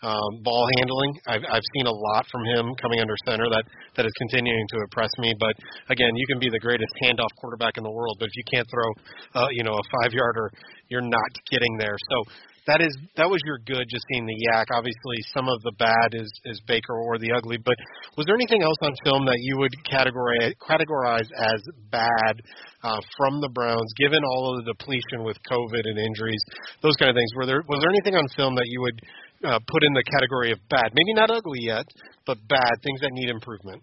um, 0.01 0.43
ball 0.43 0.67
handling. 0.79 1.11
I've, 1.27 1.43
I've 1.51 1.67
seen 1.75 1.87
a 1.87 1.91
lot 1.91 2.25
from 2.31 2.43
him 2.45 2.71
coming 2.81 2.99
under 2.99 3.15
center 3.27 3.47
that 3.51 3.63
that 3.95 4.05
is 4.05 4.11
continuing 4.17 4.65
to 4.75 4.77
impress 4.79 5.11
me. 5.19 5.33
But 5.39 5.55
again, 5.89 6.11
you 6.15 6.25
can 6.27 6.39
be 6.39 6.49
the 6.49 6.59
greatest 6.59 6.91
handoff 7.03 7.31
quarterback 7.39 7.77
in 7.77 7.83
the 7.83 7.91
world, 7.91 8.15
but 8.19 8.27
if 8.27 8.35
you 8.35 8.43
can't 8.51 8.67
throw, 8.71 8.89
uh, 9.35 9.47
you 9.51 9.63
know, 9.63 9.73
a 9.73 9.83
five 9.99 10.13
yarder, 10.13 10.51
you're 10.87 11.01
not 11.01 11.31
getting 11.51 11.77
there. 11.77 11.95
So 12.11 12.31
that 12.69 12.85
is 12.85 12.93
that 13.17 13.25
was 13.25 13.41
your 13.49 13.57
good 13.65 13.89
just 13.89 14.05
seeing 14.13 14.29
the 14.29 14.37
yak 14.45 14.69
obviously 14.69 15.17
some 15.33 15.49
of 15.49 15.57
the 15.65 15.73
bad 15.81 16.13
is 16.13 16.29
is 16.45 16.61
baker 16.69 16.93
or 16.93 17.17
the 17.17 17.33
ugly 17.33 17.57
but 17.57 17.73
was 18.13 18.29
there 18.29 18.37
anything 18.37 18.61
else 18.61 18.77
on 18.85 18.93
film 19.01 19.25
that 19.25 19.41
you 19.41 19.57
would 19.57 19.73
categorize 19.89 20.53
categorize 20.61 21.25
as 21.33 21.61
bad 21.89 22.37
uh, 22.85 23.01
from 23.17 23.41
the 23.41 23.49
browns 23.49 23.89
given 23.97 24.21
all 24.21 24.53
of 24.53 24.61
the 24.61 24.69
depletion 24.69 25.25
with 25.25 25.35
covid 25.49 25.81
and 25.81 25.97
injuries 25.97 26.41
those 26.85 26.93
kind 27.01 27.09
of 27.09 27.17
things 27.17 27.33
were 27.33 27.49
there 27.49 27.65
was 27.65 27.81
there 27.81 27.89
anything 27.89 28.13
on 28.13 28.29
film 28.37 28.53
that 28.53 28.69
you 28.69 28.79
would 28.85 29.01
uh, 29.49 29.57
put 29.65 29.81
in 29.81 29.93
the 29.97 30.05
category 30.05 30.53
of 30.53 30.59
bad 30.69 30.93
maybe 30.93 31.17
not 31.17 31.33
ugly 31.33 31.65
yet 31.65 31.85
but 32.29 32.37
bad 32.47 32.77
things 32.85 33.01
that 33.01 33.09
need 33.13 33.29
improvement 33.33 33.81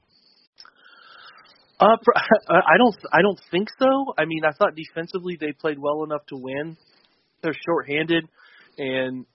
uh, 1.79 1.93
I 2.49 2.79
don't. 2.79 2.97
I 3.13 3.21
don't 3.21 3.39
think 3.51 3.69
so. 3.79 4.15
I 4.17 4.25
mean, 4.25 4.47
I 4.49 4.53
thought 4.53 4.73
defensively 4.75 5.37
they 5.39 5.53
played 5.53 5.79
well 5.79 6.05
enough 6.05 6.25
to 6.29 6.37
win. 6.41 6.75
They're 7.43 7.53
shorthanded 7.67 8.25
and 8.79 9.27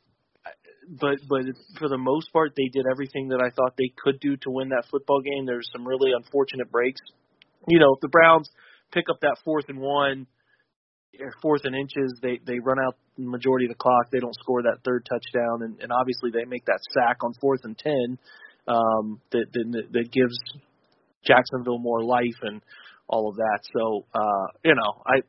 but 0.90 1.18
but 1.30 1.42
for 1.78 1.88
the 1.88 1.98
most 1.98 2.32
part, 2.34 2.54
they 2.56 2.68
did 2.72 2.86
everything 2.92 3.30
that 3.30 3.42
I 3.42 3.50
thought 3.56 3.74
they 3.78 3.92
could 4.04 4.20
do 4.20 4.36
to 4.38 4.50
win 4.50 4.70
that 4.70 4.86
football 4.90 5.22
game. 5.22 5.46
There's 5.46 5.70
some 5.72 5.88
really 5.88 6.12
unfortunate 6.16 6.72
breaks. 6.72 7.02
You 7.68 7.80
know, 7.80 7.94
if 7.94 8.02
the 8.02 8.10
Browns 8.10 8.50
pick 8.92 9.06
up 9.10 9.20
that 9.22 9.38
fourth 9.46 9.66
and 9.70 9.80
one, 9.80 10.28
or 11.20 11.34
fourth 11.42 11.62
and 11.66 11.76
inches, 11.76 12.20
they 12.22 12.40
they 12.46 12.60
run 12.60 12.78
out 12.86 12.96
the 13.18 13.26
majority 13.26 13.66
of 13.66 13.70
the 13.70 13.76
clock. 13.76 14.10
They 14.12 14.20
don't 14.20 14.36
score 14.36 14.64
that 14.64 14.80
third 14.84 15.08
touchdown, 15.10 15.64
and, 15.64 15.80
and 15.82 15.92
obviously 15.92 16.32
they 16.32 16.46
make 16.46 16.66
that 16.66 16.80
sack 16.94 17.18
on 17.24 17.34
fourth 17.40 17.62
and 17.64 17.78
ten 17.78 18.18
um, 18.68 19.22
that, 19.32 19.46
that 19.54 19.84
that 19.92 20.12
gives 20.12 20.38
Jacksonville 21.26 21.80
more 21.80 22.04
life 22.04 22.40
and 22.42 22.62
all 23.08 23.30
of 23.30 23.36
that. 23.36 23.60
So 23.74 24.06
uh, 24.14 24.48
you 24.66 24.76
know, 24.76 25.04
I 25.06 25.22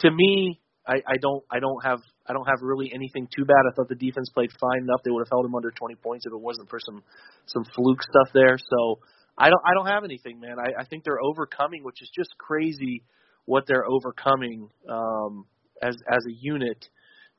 to 0.00 0.10
me, 0.10 0.60
I, 0.86 0.94
I 1.06 1.16
don't 1.20 1.44
I 1.50 1.60
don't 1.60 1.84
have 1.84 2.00
I 2.32 2.34
don't 2.34 2.48
have 2.48 2.62
really 2.62 2.90
anything 2.94 3.28
too 3.28 3.44
bad. 3.44 3.68
I 3.68 3.76
thought 3.76 3.88
the 3.88 3.94
defense 3.94 4.30
played 4.32 4.48
fine 4.58 4.88
enough. 4.88 5.04
They 5.04 5.10
would 5.10 5.20
have 5.20 5.30
held 5.30 5.44
him 5.44 5.54
under 5.54 5.70
20 5.70 5.96
points 5.96 6.24
if 6.24 6.32
it 6.32 6.40
wasn't 6.40 6.70
for 6.70 6.80
some 6.80 7.02
some 7.44 7.64
fluke 7.76 8.02
stuff 8.02 8.32
there. 8.32 8.56
So 8.56 9.00
I 9.36 9.50
don't 9.50 9.60
I 9.60 9.74
don't 9.74 9.92
have 9.92 10.04
anything, 10.04 10.40
man. 10.40 10.56
I, 10.58 10.80
I 10.80 10.84
think 10.86 11.04
they're 11.04 11.20
overcoming, 11.20 11.84
which 11.84 12.00
is 12.00 12.10
just 12.16 12.30
crazy 12.38 13.04
what 13.44 13.64
they're 13.66 13.84
overcoming 13.84 14.70
um, 14.88 15.44
as 15.82 15.94
as 16.08 16.24
a 16.24 16.32
unit 16.40 16.88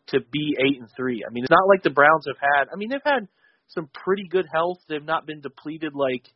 to 0.10 0.20
be 0.32 0.56
eight 0.62 0.80
and 0.80 0.90
three. 0.96 1.26
I 1.28 1.34
mean, 1.34 1.44
it's 1.44 1.52
not 1.52 1.68
like 1.68 1.82
the 1.82 1.90
Browns 1.90 2.26
have 2.28 2.38
had. 2.38 2.68
I 2.72 2.76
mean, 2.76 2.90
they've 2.90 3.02
had 3.04 3.28
some 3.70 3.90
pretty 4.06 4.28
good 4.30 4.46
health. 4.54 4.78
They've 4.88 5.04
not 5.04 5.26
been 5.26 5.42
depleted 5.42 5.94
like 5.96 6.28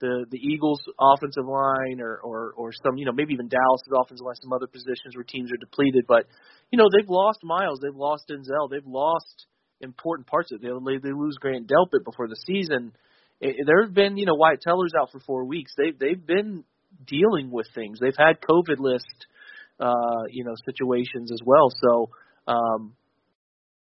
the 0.00 0.26
the 0.30 0.38
Eagles 0.38 0.80
offensive 0.98 1.46
line 1.46 2.00
or 2.00 2.18
or 2.18 2.52
or 2.56 2.72
some 2.84 2.96
you 2.96 3.06
know 3.06 3.12
maybe 3.12 3.32
even 3.34 3.48
Dallas's 3.48 3.92
offensive 3.94 4.24
line, 4.24 4.34
some 4.36 4.52
other 4.52 4.66
positions 4.66 5.14
where 5.14 5.24
teams 5.24 5.50
are 5.52 5.56
depleted. 5.56 6.04
But 6.06 6.26
you 6.70 6.78
know 6.78 6.88
they've 6.90 7.08
lost 7.08 7.40
Myles 7.42 7.80
they've 7.82 7.94
lost 7.94 8.30
Denzel, 8.30 8.70
they've 8.70 8.86
lost 8.86 9.46
important 9.80 10.26
parts 10.26 10.52
of 10.52 10.62
it. 10.62 10.72
They 10.84 10.98
they 10.98 11.12
lose 11.14 11.36
Grant 11.40 11.68
Delpit 11.68 12.04
before 12.04 12.28
the 12.28 12.36
season. 12.46 12.92
It, 13.40 13.66
there 13.66 13.84
have 13.84 13.94
been 13.94 14.16
you 14.16 14.26
know 14.26 14.34
Wyatt 14.34 14.60
Teller's 14.60 14.92
out 14.98 15.10
for 15.12 15.20
four 15.20 15.44
weeks. 15.44 15.72
They 15.76 15.92
they've 15.92 16.26
been 16.26 16.64
dealing 17.06 17.50
with 17.50 17.66
things. 17.74 17.98
They've 18.00 18.12
had 18.16 18.40
COVID 18.40 18.78
list 18.78 19.26
uh, 19.80 20.24
you 20.30 20.44
know 20.44 20.54
situations 20.64 21.30
as 21.32 21.40
well. 21.44 21.70
So. 21.82 22.10
um 22.46 22.94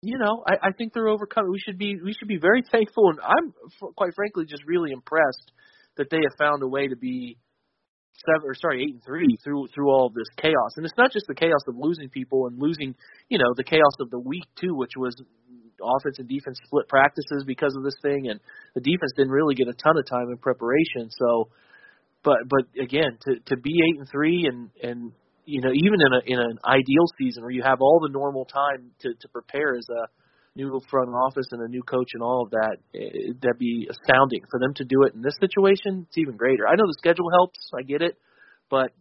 you 0.03 0.19
know, 0.19 0.43
I, 0.47 0.67
I 0.67 0.71
think 0.73 0.93
they're 0.93 1.07
overcoming. 1.07 1.51
We 1.51 1.59
should 1.59 1.79
be 1.79 1.97
we 2.01 2.13
should 2.13 2.27
be 2.27 2.37
very 2.37 2.63
thankful, 2.71 3.09
and 3.09 3.19
I'm 3.19 3.51
quite 3.95 4.13
frankly 4.13 4.45
just 4.45 4.63
really 4.65 4.91
impressed 4.91 5.51
that 5.97 6.09
they 6.09 6.17
have 6.17 6.37
found 6.37 6.63
a 6.63 6.67
way 6.67 6.87
to 6.87 6.95
be 6.95 7.37
seven 8.25 8.49
or 8.49 8.55
sorry 8.55 8.83
eight 8.83 8.93
and 8.93 9.03
three 9.05 9.37
through 9.43 9.67
through 9.73 9.89
all 9.89 10.07
of 10.07 10.13
this 10.13 10.27
chaos. 10.37 10.73
And 10.77 10.85
it's 10.85 10.97
not 10.97 11.11
just 11.11 11.25
the 11.27 11.35
chaos 11.35 11.61
of 11.67 11.75
losing 11.77 12.09
people 12.09 12.47
and 12.47 12.59
losing 12.59 12.95
you 13.29 13.37
know 13.37 13.53
the 13.55 13.63
chaos 13.63 13.93
of 13.99 14.09
the 14.09 14.19
week 14.19 14.45
too 14.59 14.75
which 14.75 14.93
was 14.97 15.15
offense 15.81 16.17
and 16.17 16.27
defense 16.27 16.57
split 16.65 16.87
practices 16.87 17.43
because 17.45 17.75
of 17.77 17.83
this 17.83 17.97
thing. 18.01 18.29
And 18.29 18.39
the 18.73 18.81
defense 18.81 19.11
didn't 19.15 19.31
really 19.31 19.55
get 19.55 19.67
a 19.67 19.73
ton 19.73 19.97
of 19.97 20.05
time 20.09 20.29
in 20.31 20.37
preparation. 20.37 21.09
So 21.09 21.49
but 22.23 22.37
but 22.49 22.65
again 22.81 23.17
to 23.27 23.39
to 23.53 23.57
be 23.57 23.71
eight 23.71 23.99
and 23.99 24.09
three 24.09 24.49
and 24.49 24.69
and 24.81 25.11
you 25.45 25.61
know 25.61 25.71
even 25.73 25.99
in 26.01 26.13
a 26.13 26.21
in 26.25 26.39
an 26.39 26.57
ideal 26.65 27.05
season 27.19 27.43
where 27.43 27.51
you 27.51 27.63
have 27.63 27.81
all 27.81 27.99
the 28.01 28.11
normal 28.11 28.45
time 28.45 28.91
to 29.01 29.13
to 29.13 29.27
prepare 29.29 29.75
as 29.75 29.85
a 29.89 30.07
new 30.57 30.81
front 30.89 31.09
office 31.13 31.47
and 31.51 31.61
a 31.61 31.67
new 31.67 31.83
coach 31.83 32.11
and 32.13 32.23
all 32.23 32.43
of 32.43 32.51
that, 32.51 32.77
it, 32.93 33.13
eh, 33.13 33.33
that'd 33.41 33.59
be 33.59 33.87
astounding. 33.89 34.41
For 34.49 34.59
them 34.59 34.73
to 34.75 34.83
do 34.83 35.03
it 35.03 35.13
in 35.13 35.21
this 35.21 35.37
situation, 35.39 36.07
it's 36.07 36.17
even 36.17 36.35
greater. 36.35 36.67
I 36.67 36.75
know 36.75 36.87
the 36.89 36.97
schedule 36.97 37.29
helps, 37.31 37.59
I 37.77 37.83
get 37.83 38.01
it, 38.01 38.17
but 38.69 38.91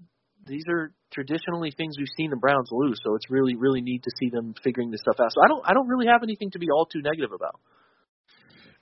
these 0.46 0.64
are 0.68 0.92
traditionally 1.10 1.72
things 1.72 1.96
we've 1.98 2.12
seen 2.16 2.30
the 2.30 2.36
Browns 2.36 2.68
lose, 2.70 3.00
so 3.02 3.16
it's 3.16 3.30
really, 3.30 3.56
really 3.56 3.80
neat 3.80 4.04
to 4.04 4.10
see 4.20 4.28
them 4.28 4.54
figuring 4.62 4.90
this 4.90 5.00
stuff 5.00 5.16
out. 5.18 5.32
So 5.32 5.42
I 5.42 5.48
don't, 5.48 5.62
I 5.64 5.72
don't 5.72 5.88
really 5.88 6.06
have 6.06 6.22
anything 6.22 6.50
to 6.52 6.58
be 6.58 6.68
all 6.70 6.86
too 6.86 7.02
negative 7.02 7.32
about 7.34 7.58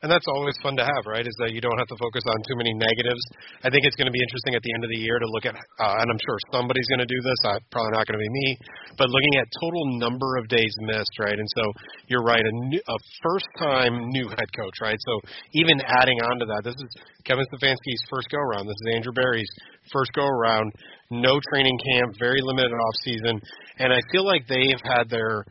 and 0.04 0.12
that's 0.12 0.28
always 0.28 0.52
fun 0.60 0.76
to 0.76 0.84
have, 0.84 1.08
right? 1.08 1.24
Is 1.24 1.32
that 1.40 1.56
you 1.56 1.64
don't 1.64 1.80
have 1.80 1.88
to 1.88 1.96
focus 1.96 2.20
on 2.28 2.36
too 2.44 2.60
many 2.60 2.76
negatives. 2.76 3.24
I 3.64 3.72
think 3.72 3.88
it's 3.88 3.96
going 3.96 4.04
to 4.04 4.12
be 4.12 4.20
interesting 4.20 4.52
at 4.52 4.60
the 4.60 4.68
end 4.76 4.84
of 4.84 4.92
the 4.92 5.00
year 5.00 5.16
to 5.16 5.24
look 5.32 5.48
at, 5.48 5.56
uh, 5.56 5.96
and 5.96 6.12
I'm 6.12 6.20
sure 6.20 6.36
somebody's 6.52 6.84
going 6.92 7.00
to 7.00 7.08
do 7.08 7.16
this. 7.24 7.40
I'm 7.48 7.64
probably 7.72 7.96
not 7.96 8.04
going 8.04 8.20
to 8.20 8.24
be 8.28 8.28
me, 8.28 8.48
but 9.00 9.08
looking 9.08 9.40
at 9.40 9.48
total 9.56 9.96
number 9.96 10.36
of 10.36 10.44
days 10.52 10.68
missed, 10.84 11.16
right? 11.16 11.32
And 11.32 11.48
so 11.56 11.64
you're 12.12 12.20
right, 12.20 12.44
a, 12.44 12.52
a 12.52 12.98
first-time 13.24 14.12
new 14.12 14.28
head 14.28 14.50
coach, 14.52 14.76
right? 14.84 15.00
So 15.08 15.24
even 15.56 15.80
adding 15.80 16.20
on 16.20 16.36
to 16.44 16.46
that, 16.52 16.68
this 16.68 16.76
is 16.76 16.90
Kevin 17.24 17.48
Stefanski's 17.48 18.04
first 18.12 18.28
go 18.28 18.44
around. 18.44 18.68
This 18.68 18.76
is 18.84 19.00
Andrew 19.00 19.16
Berry's 19.16 19.48
first 19.88 20.12
go 20.12 20.28
around. 20.28 20.68
No 21.08 21.40
training 21.48 21.80
camp, 21.80 22.12
very 22.20 22.44
limited 22.44 22.76
off 22.76 22.96
season, 23.00 23.40
and 23.80 23.88
I 23.88 24.00
feel 24.12 24.24
like 24.24 24.44
they've 24.48 24.84
had 24.84 25.08
their 25.08 25.44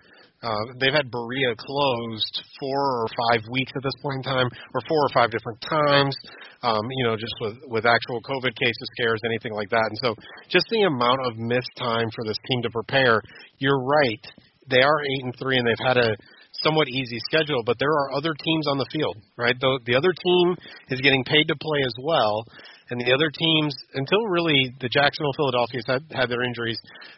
uh, 0.44 0.76
they've 0.80 0.94
had 0.94 1.10
Berea 1.10 1.56
closed 1.56 2.36
four 2.60 3.04
or 3.04 3.08
five 3.08 3.42
weeks 3.50 3.72
at 3.76 3.84
this 3.84 3.96
point 4.04 4.18
in 4.18 4.24
time, 4.24 4.48
or 4.76 4.82
four 4.88 5.00
or 5.00 5.12
five 5.14 5.32
different 5.32 5.60
times. 5.62 6.16
Um, 6.62 6.84
you 7.00 7.06
know, 7.08 7.16
just 7.16 7.34
with 7.40 7.58
with 7.68 7.86
actual 7.86 8.20
COVID 8.22 8.54
cases, 8.60 8.88
scares, 9.00 9.20
anything 9.26 9.54
like 9.54 9.70
that. 9.70 9.88
And 9.88 9.98
so, 10.04 10.16
just 10.50 10.68
the 10.70 10.84
amount 10.84 11.26
of 11.26 11.38
missed 11.38 11.72
time 11.78 12.08
for 12.14 12.24
this 12.26 12.38
team 12.48 12.62
to 12.64 12.70
prepare. 12.70 13.22
You're 13.58 13.82
right. 13.82 14.24
They 14.70 14.82
are 14.82 15.00
eight 15.02 15.24
and 15.24 15.34
three, 15.40 15.58
and 15.58 15.68
they've 15.68 15.88
had 15.88 15.98
a 15.98 16.16
somewhat 16.62 16.88
easy 16.88 17.20
schedule, 17.20 17.64
but 17.66 17.78
there 17.80 17.92
are 17.92 18.14
other 18.14 18.34
teams 18.34 18.68
on 18.68 18.78
the 18.78 18.88
field, 18.92 19.18
right? 19.38 19.56
The, 19.60 19.80
the 19.86 19.96
other 19.96 20.14
team 20.14 20.56
is 20.90 21.02
getting 21.02 21.24
paid 21.24 21.48
to 21.48 21.56
play 21.60 21.82
as 21.86 21.94
well, 22.00 22.46
and 22.94 23.02
the 23.02 23.10
other 23.10 23.34
teams 23.34 23.74
until 23.98 24.22
really 24.30 24.70
the 24.80 24.90
Jacksonville 24.90 25.34
Philadelphia's 25.34 25.86
had 25.90 26.06
had 26.14 26.30
their 26.30 26.46
injuries 26.46 26.78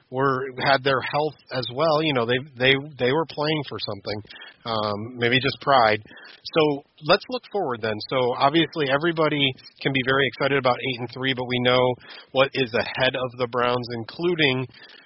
were 0.10 0.48
had 0.64 0.84
their 0.84 1.02
health 1.04 1.36
as 1.52 1.68
well. 1.76 2.02
You 2.02 2.14
know 2.14 2.26
they 2.26 2.40
they 2.56 2.74
they 2.98 3.12
were 3.12 3.28
playing 3.28 3.62
for 3.68 3.78
something 3.84 4.20
um 4.66 5.20
maybe 5.20 5.36
just 5.44 5.60
pride. 5.60 6.00
So 6.00 6.84
let's 7.04 7.26
look 7.28 7.44
forward 7.52 7.82
then. 7.82 8.00
So 8.10 8.34
obviously 8.40 8.88
everybody 8.90 9.52
can 9.82 9.92
be 9.92 10.02
very 10.08 10.26
excited 10.28 10.58
about 10.58 10.80
8 10.96 11.00
and 11.02 11.12
3 11.12 11.34
but 11.34 11.46
we 11.46 11.60
know 11.60 11.84
what 12.32 12.50
is 12.54 12.74
ahead 12.74 13.16
of 13.16 13.30
the 13.38 13.48
Browns 13.52 13.88
including 14.00 14.66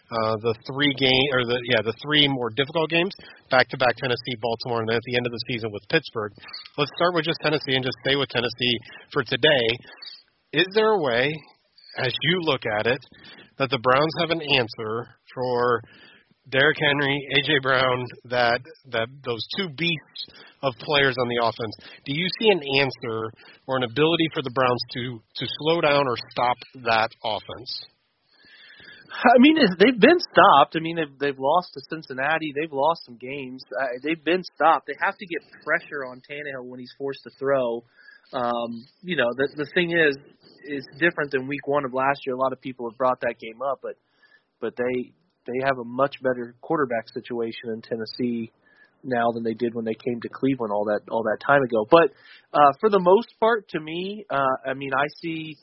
uh, 0.10 0.36
the 0.42 0.58
three 0.66 0.94
game 0.98 1.30
or 1.38 1.46
the 1.46 1.58
yeah 1.70 1.82
the 1.86 1.94
three 2.02 2.26
more 2.28 2.50
difficult 2.50 2.90
games 2.90 3.14
back 3.54 3.70
to 3.70 3.78
back 3.78 3.94
Tennessee, 3.98 4.38
Baltimore, 4.42 4.82
and 4.82 4.90
then 4.90 4.98
at 4.98 5.06
the 5.06 5.18
end 5.18 5.26
of 5.26 5.32
the 5.32 5.42
season 5.46 5.70
with 5.70 5.86
Pittsburgh. 5.90 6.34
Let's 6.78 6.90
start 6.98 7.14
with 7.14 7.26
just 7.26 7.38
Tennessee 7.42 7.78
and 7.78 7.86
just 7.86 7.98
stay 8.02 8.18
with 8.18 8.30
Tennessee 8.30 8.76
for 9.14 9.22
today 9.22 9.66
is 10.54 10.66
there 10.74 10.92
a 10.92 11.02
way, 11.02 11.34
as 11.98 12.14
you 12.22 12.40
look 12.42 12.62
at 12.80 12.88
it, 12.88 13.00
that 13.58 13.70
the 13.70 13.80
Browns 13.80 14.14
have 14.20 14.32
an 14.32 14.42
answer 14.42 15.08
for 15.34 15.82
Derrick 16.50 16.78
Henry, 16.80 17.28
AJ 17.38 17.62
Brown, 17.62 18.06
that 18.26 18.62
that 18.92 19.08
those 19.24 19.46
two 19.58 19.70
beasts 19.70 20.26
of 20.64 20.74
players 20.80 21.16
on 21.20 21.28
the 21.28 21.44
offense? 21.44 21.76
Do 22.06 22.14
you 22.16 22.28
see 22.40 22.50
an 22.50 22.62
answer 22.82 23.32
or 23.68 23.78
an 23.78 23.84
ability 23.84 24.28
for 24.34 24.42
the 24.42 24.50
Browns 24.52 24.82
to 24.94 25.22
to 25.36 25.46
slow 25.60 25.82
down 25.82 26.08
or 26.08 26.16
stop 26.32 26.58
that 26.86 27.10
offense? 27.24 27.86
I 29.12 29.38
mean, 29.40 29.58
they've 29.58 30.00
been 30.00 30.20
stopped. 30.32 30.76
I 30.76 30.80
mean, 30.80 30.96
they've 30.96 31.20
they've 31.20 31.40
lost 31.40 31.74
to 31.74 31.82
Cincinnati. 31.90 32.54
They've 32.56 32.72
lost 32.72 33.06
some 33.06 33.18
games. 33.18 33.64
Uh, 33.70 33.86
they've 34.04 34.24
been 34.24 34.44
stopped. 34.56 34.88
They 34.88 34.98
have 35.02 35.18
to 35.18 35.26
get 35.26 35.42
pressure 35.64 36.06
on 36.06 36.22
Tannehill 36.30 36.66
when 36.66 36.80
he's 36.80 36.94
forced 36.98 37.22
to 37.24 37.32
throw. 37.38 37.84
Um, 38.34 38.86
you 39.02 39.18
know, 39.18 39.28
the 39.36 39.50
the 39.56 39.68
thing 39.74 39.92
is, 39.92 40.16
is 40.64 40.86
different 41.00 41.32
than 41.32 41.48
Week 41.48 41.68
One 41.68 41.86
of 41.86 41.94
last 41.94 42.22
year. 42.26 42.36
A 42.36 42.40
lot 42.40 42.54
of 42.54 42.62
people 42.62 42.90
have 42.90 42.98
brought 42.98 43.22
that 43.22 43.36
game 43.40 43.62
up, 43.62 43.80
but 43.82 43.96
but 44.62 44.76
they 44.76 45.14
they 45.46 45.66
have 45.66 45.78
a 45.80 45.86
much 45.86 46.16
better 46.22 46.56
quarterback 46.62 47.10
situation 47.14 47.70
in 47.74 47.82
Tennessee 47.82 48.52
now 49.04 49.32
than 49.32 49.44
they 49.44 49.54
did 49.54 49.74
when 49.74 49.86
they 49.86 49.96
came 49.96 50.20
to 50.22 50.30
Cleveland 50.30 50.72
all 50.72 50.86
that 50.86 51.02
all 51.10 51.24
that 51.24 51.40
time 51.46 51.64
ago. 51.64 51.86
But 51.90 52.12
uh, 52.54 52.72
for 52.80 52.90
the 52.90 53.00
most 53.00 53.30
part, 53.40 53.68
to 53.70 53.80
me, 53.80 54.26
uh, 54.30 54.70
I 54.70 54.74
mean, 54.74 54.92
I 54.94 55.08
see 55.22 55.58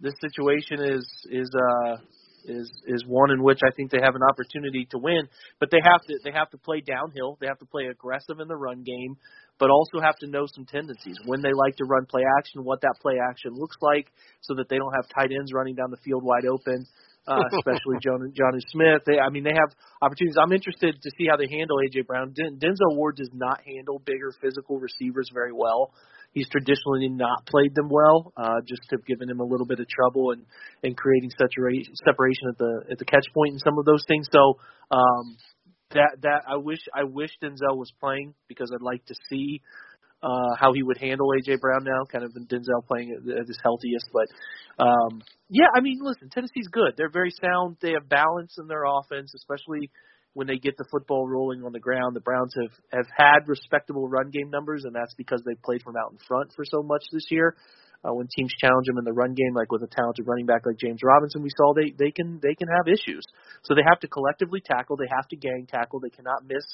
this 0.00 0.14
situation 0.20 0.80
is 0.80 1.06
is 1.30 1.50
uh, 1.54 1.96
is 2.44 2.70
is 2.86 3.04
one 3.06 3.30
in 3.30 3.42
which 3.42 3.60
I 3.64 3.70
think 3.76 3.90
they 3.90 4.00
have 4.02 4.14
an 4.14 4.22
opportunity 4.28 4.86
to 4.90 4.98
win. 4.98 5.28
But 5.58 5.70
they 5.70 5.80
have 5.82 6.02
to 6.02 6.18
they 6.24 6.32
have 6.32 6.50
to 6.50 6.58
play 6.58 6.80
downhill. 6.80 7.38
They 7.40 7.46
have 7.46 7.58
to 7.58 7.66
play 7.66 7.86
aggressive 7.86 8.40
in 8.40 8.48
the 8.48 8.56
run 8.56 8.82
game, 8.82 9.16
but 9.60 9.70
also 9.70 10.00
have 10.00 10.16
to 10.16 10.26
know 10.26 10.46
some 10.52 10.64
tendencies 10.64 11.14
when 11.26 11.42
they 11.42 11.52
like 11.52 11.76
to 11.76 11.84
run 11.84 12.06
play 12.06 12.22
action, 12.38 12.64
what 12.64 12.80
that 12.80 12.94
play 13.00 13.14
action 13.22 13.52
looks 13.54 13.76
like, 13.80 14.10
so 14.40 14.54
that 14.54 14.68
they 14.68 14.78
don't 14.78 14.94
have 14.94 15.06
tight 15.14 15.30
ends 15.30 15.52
running 15.54 15.76
down 15.76 15.90
the 15.90 16.02
field 16.02 16.24
wide 16.24 16.46
open 16.50 16.86
uh, 17.26 17.42
especially 17.58 17.96
John 18.02 18.32
Jonnu 18.32 18.60
Smith. 18.68 19.02
They, 19.06 19.18
I 19.18 19.30
mean, 19.30 19.44
they 19.44 19.54
have 19.54 19.70
opportunities. 20.00 20.36
I'm 20.40 20.52
interested 20.52 21.00
to 21.02 21.10
see 21.18 21.26
how 21.28 21.36
they 21.36 21.48
handle 21.50 21.78
AJ 21.78 22.06
Brown. 22.06 22.32
Den, 22.34 22.58
Denzel 22.58 22.96
Ward 22.96 23.16
does 23.16 23.30
not 23.32 23.60
handle 23.64 24.00
bigger 24.04 24.32
physical 24.40 24.78
receivers 24.78 25.30
very 25.32 25.52
well. 25.52 25.92
He's 26.32 26.48
traditionally 26.48 27.08
not 27.08 27.44
played 27.46 27.74
them 27.74 27.88
well, 27.90 28.32
uh, 28.36 28.62
just 28.66 28.82
have 28.92 29.04
given 29.04 29.28
him 29.28 29.40
a 29.40 29.44
little 29.44 29.66
bit 29.66 29.80
of 29.80 29.88
trouble 29.88 30.30
and 30.30 30.46
and 30.84 30.96
creating 30.96 31.30
separation 31.36 31.92
separation 32.04 32.48
at 32.48 32.58
the 32.58 32.92
at 32.92 32.98
the 32.98 33.04
catch 33.04 33.26
point 33.34 33.52
and 33.52 33.60
some 33.60 33.78
of 33.78 33.84
those 33.84 34.04
things. 34.06 34.28
So 34.30 34.58
um, 34.90 35.36
that 35.92 36.18
that 36.22 36.42
I 36.48 36.56
wish 36.56 36.80
I 36.94 37.04
wish 37.04 37.30
Denzel 37.42 37.76
was 37.76 37.92
playing 38.00 38.34
because 38.48 38.70
I'd 38.74 38.82
like 38.84 39.04
to 39.06 39.14
see 39.28 39.60
uh, 40.22 40.54
how 40.58 40.72
he 40.72 40.82
would 40.82 40.98
handle 40.98 41.28
AJ 41.28 41.60
Brown 41.60 41.84
now, 41.84 42.04
kind 42.04 42.24
of 42.24 42.32
Denzel 42.32 42.86
playing 42.86 43.12
at 43.12 43.46
his 43.46 43.58
healthiest. 43.62 44.06
But 44.12 44.82
um, 44.82 45.22
yeah, 45.48 45.68
I 45.74 45.80
mean, 45.80 45.98
listen, 46.02 46.28
Tennessee's 46.30 46.68
good. 46.70 46.94
They're 46.96 47.10
very 47.10 47.32
sound. 47.40 47.76
They 47.80 47.92
have 47.92 48.08
balance 48.08 48.56
in 48.58 48.66
their 48.66 48.84
offense, 48.84 49.32
especially 49.34 49.90
when 50.34 50.46
they 50.46 50.56
get 50.56 50.76
the 50.76 50.84
football 50.90 51.26
rolling 51.26 51.64
on 51.64 51.72
the 51.72 51.80
ground. 51.80 52.14
The 52.14 52.20
Browns 52.20 52.54
have 52.60 52.72
have 52.92 53.06
had 53.16 53.48
respectable 53.48 54.08
run 54.08 54.30
game 54.30 54.50
numbers, 54.50 54.84
and 54.84 54.94
that's 54.94 55.14
because 55.14 55.42
they 55.44 55.54
played 55.64 55.82
from 55.82 55.96
out 55.96 56.12
in 56.12 56.18
front 56.28 56.52
for 56.54 56.64
so 56.64 56.82
much 56.82 57.02
this 57.12 57.26
year. 57.30 57.56
Uh, 58.00 58.14
when 58.14 58.26
teams 58.34 58.52
challenge 58.60 58.86
them 58.86 58.96
in 58.96 59.04
the 59.04 59.12
run 59.12 59.34
game, 59.34 59.52
like 59.54 59.70
with 59.70 59.82
a 59.82 59.86
talented 59.86 60.26
running 60.26 60.46
back 60.46 60.64
like 60.64 60.78
James 60.78 61.00
Robinson, 61.04 61.42
we 61.42 61.50
saw 61.56 61.74
they 61.74 61.92
they 61.98 62.10
can 62.10 62.40
they 62.42 62.54
can 62.54 62.68
have 62.68 62.88
issues. 62.88 63.24
So 63.62 63.74
they 63.74 63.84
have 63.86 64.00
to 64.00 64.08
collectively 64.08 64.62
tackle. 64.64 64.96
They 64.96 65.10
have 65.10 65.28
to 65.28 65.36
gang 65.36 65.66
tackle. 65.68 66.00
They 66.00 66.08
cannot 66.08 66.48
miss 66.48 66.64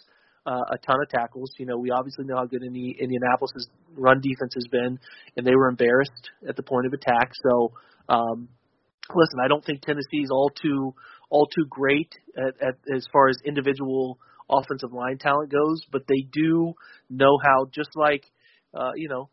uh, 0.46 0.62
a 0.70 0.78
ton 0.78 1.02
of 1.02 1.08
tackles. 1.08 1.50
You 1.58 1.66
know, 1.66 1.78
we 1.78 1.90
obviously 1.90 2.24
know 2.26 2.36
how 2.36 2.46
good 2.46 2.62
Indi- 2.62 2.96
Indianapolis's 3.00 3.66
run 3.96 4.20
defense 4.20 4.54
has 4.54 4.66
been, 4.70 4.98
and 5.36 5.46
they 5.46 5.56
were 5.56 5.68
embarrassed 5.68 6.30
at 6.48 6.54
the 6.54 6.62
point 6.62 6.86
of 6.86 6.92
attack. 6.92 7.32
So, 7.42 7.72
um, 8.08 8.48
listen, 9.10 9.40
I 9.44 9.48
don't 9.48 9.64
think 9.64 9.82
Tennessee's 9.82 10.30
all 10.30 10.50
too 10.50 10.94
all 11.28 11.48
too 11.48 11.66
great 11.68 12.14
at, 12.38 12.54
at 12.62 12.74
as 12.94 13.04
far 13.12 13.28
as 13.28 13.36
individual 13.44 14.18
offensive 14.48 14.92
line 14.92 15.18
talent 15.18 15.50
goes, 15.50 15.82
but 15.90 16.02
they 16.06 16.24
do 16.32 16.74
know 17.10 17.36
how. 17.42 17.66
Just 17.74 17.90
like 17.96 18.22
uh, 18.72 18.92
you 18.94 19.08
know, 19.08 19.28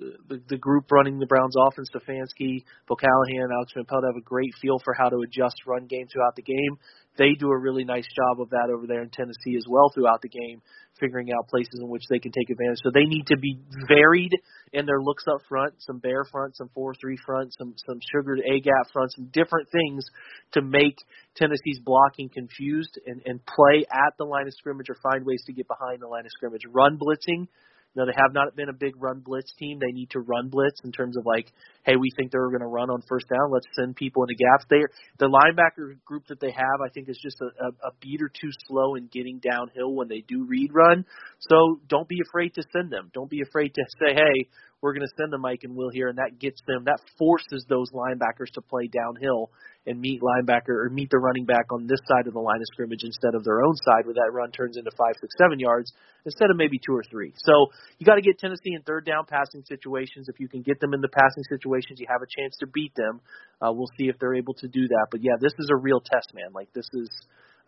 the, 0.00 0.40
the 0.48 0.56
group 0.56 0.90
running 0.90 1.18
the 1.18 1.26
Browns 1.26 1.54
offense, 1.56 1.88
Stefanski, 1.94 2.64
Bo 2.88 2.96
Callahan, 2.96 3.52
Alex 3.52 3.72
Van 3.74 3.84
have 3.84 4.16
a 4.16 4.24
great 4.24 4.52
feel 4.60 4.78
for 4.82 4.94
how 4.94 5.08
to 5.08 5.20
adjust 5.20 5.56
run 5.66 5.86
game 5.86 6.06
throughout 6.08 6.36
the 6.36 6.42
game. 6.42 6.78
They 7.18 7.34
do 7.38 7.50
a 7.50 7.58
really 7.58 7.84
nice 7.84 8.06
job 8.16 8.40
of 8.40 8.50
that 8.50 8.72
over 8.72 8.86
there 8.86 9.02
in 9.02 9.10
Tennessee 9.10 9.56
as 9.56 9.66
well 9.68 9.90
throughout 9.92 10.22
the 10.22 10.28
game, 10.28 10.62
figuring 10.98 11.28
out 11.32 11.48
places 11.48 11.80
in 11.82 11.88
which 11.88 12.04
they 12.08 12.18
can 12.18 12.32
take 12.32 12.48
advantage. 12.48 12.80
So 12.82 12.90
they 12.94 13.04
need 13.04 13.26
to 13.28 13.36
be 13.36 13.58
varied 13.88 14.32
in 14.72 14.86
their 14.86 15.02
looks 15.02 15.24
up 15.28 15.42
front, 15.48 15.74
some 15.78 15.98
bear 15.98 16.24
front, 16.30 16.56
some 16.56 16.70
four 16.72 16.94
three 16.94 17.18
front, 17.26 17.52
some 17.58 17.74
some 17.86 17.98
sugared 18.14 18.40
A 18.40 18.60
gap 18.60 18.88
front, 18.92 19.12
some 19.12 19.28
different 19.32 19.68
things 19.70 20.04
to 20.52 20.62
make 20.62 20.96
Tennessee's 21.36 21.80
blocking 21.84 22.30
confused 22.30 22.98
and, 23.04 23.20
and 23.26 23.44
play 23.44 23.84
at 23.90 24.14
the 24.16 24.24
line 24.24 24.46
of 24.46 24.54
scrimmage 24.54 24.88
or 24.88 24.96
find 25.02 25.26
ways 25.26 25.42
to 25.46 25.52
get 25.52 25.66
behind 25.68 26.00
the 26.00 26.08
line 26.08 26.24
of 26.24 26.30
scrimmage. 26.30 26.62
Run 26.72 26.96
blitzing 26.96 27.48
you 27.94 28.02
know, 28.02 28.06
they 28.06 28.16
have 28.16 28.32
not 28.32 28.54
been 28.54 28.68
a 28.68 28.72
big 28.72 28.94
run 28.96 29.20
blitz 29.20 29.52
team. 29.58 29.78
They 29.80 29.92
need 29.92 30.10
to 30.10 30.20
run 30.20 30.48
blitz 30.48 30.80
in 30.84 30.92
terms 30.92 31.16
of 31.16 31.26
like, 31.26 31.52
hey, 31.90 31.96
we 31.96 32.10
think 32.16 32.30
they're 32.30 32.48
going 32.48 32.60
to 32.60 32.66
run 32.66 32.90
on 32.90 33.02
first 33.08 33.26
down. 33.28 33.50
Let's 33.50 33.66
send 33.74 33.96
people 33.96 34.22
into 34.22 34.34
gaps. 34.34 34.64
They 34.70 34.80
the 35.18 35.26
linebacker 35.26 35.98
group 36.04 36.26
that 36.28 36.40
they 36.40 36.50
have, 36.50 36.78
I 36.84 36.88
think, 36.94 37.08
is 37.08 37.18
just 37.22 37.36
a, 37.40 37.50
a, 37.64 37.68
a 37.88 37.90
beat 38.00 38.22
or 38.22 38.28
two 38.28 38.50
slow 38.68 38.94
in 38.94 39.08
getting 39.12 39.40
downhill 39.40 39.94
when 39.94 40.08
they 40.08 40.22
do 40.26 40.46
read 40.46 40.70
run. 40.72 41.04
So 41.40 41.80
don't 41.88 42.08
be 42.08 42.20
afraid 42.28 42.54
to 42.54 42.62
send 42.72 42.92
them. 42.92 43.10
Don't 43.12 43.30
be 43.30 43.42
afraid 43.42 43.74
to 43.74 43.82
say, 43.98 44.14
hey, 44.14 44.48
we're 44.80 44.94
going 44.94 45.06
to 45.06 45.14
send 45.18 45.32
the 45.32 45.38
Mike 45.38 45.60
and 45.62 45.76
Will 45.76 45.90
here, 45.92 46.08
and 46.08 46.18
that 46.18 46.38
gets 46.38 46.60
them, 46.66 46.84
that 46.84 47.00
forces 47.18 47.66
those 47.68 47.90
linebackers 47.92 48.48
to 48.54 48.62
play 48.62 48.88
downhill 48.88 49.50
and 49.86 50.00
meet 50.00 50.20
linebacker 50.20 50.72
or 50.72 50.90
meet 50.90 51.10
the 51.10 51.18
running 51.18 51.44
back 51.44 51.72
on 51.72 51.86
this 51.86 52.00
side 52.08 52.26
of 52.26 52.32
the 52.32 52.40
line 52.40 52.60
of 52.60 52.68
scrimmage 52.72 53.02
instead 53.02 53.34
of 53.34 53.44
their 53.44 53.62
own 53.62 53.74
side, 53.84 54.04
where 54.04 54.14
that 54.14 54.32
run 54.32 54.50
turns 54.52 54.76
into 54.76 54.90
five, 54.96 55.12
six, 55.20 55.32
seven 55.36 55.58
yards 55.58 55.92
instead 56.24 56.50
of 56.50 56.56
maybe 56.56 56.78
two 56.84 56.92
or 56.92 57.02
three. 57.10 57.32
So 57.36 57.68
you 57.98 58.04
got 58.04 58.16
to 58.16 58.20
get 58.20 58.38
Tennessee 58.38 58.76
in 58.76 58.82
third 58.82 59.06
down 59.06 59.24
passing 59.24 59.64
situations. 59.68 60.28
If 60.28 60.40
you 60.40 60.48
can 60.48 60.62
get 60.62 60.80
them 60.80 60.92
in 60.92 61.00
the 61.00 61.08
passing 61.08 61.44
situations, 61.80 62.00
you 62.00 62.06
have 62.08 62.22
a 62.22 62.40
chance 62.40 62.56
to 62.60 62.66
beat 62.66 62.92
them. 62.96 63.20
Uh, 63.60 63.72
we'll 63.72 63.90
see 63.98 64.08
if 64.08 64.18
they're 64.18 64.34
able 64.34 64.54
to 64.54 64.68
do 64.68 64.88
that. 64.88 65.06
But 65.10 65.22
yeah, 65.22 65.36
this 65.40 65.52
is 65.58 65.68
a 65.72 65.76
real 65.76 66.00
test, 66.00 66.32
man. 66.34 66.52
Like 66.54 66.72
this 66.72 66.88
is 66.92 67.08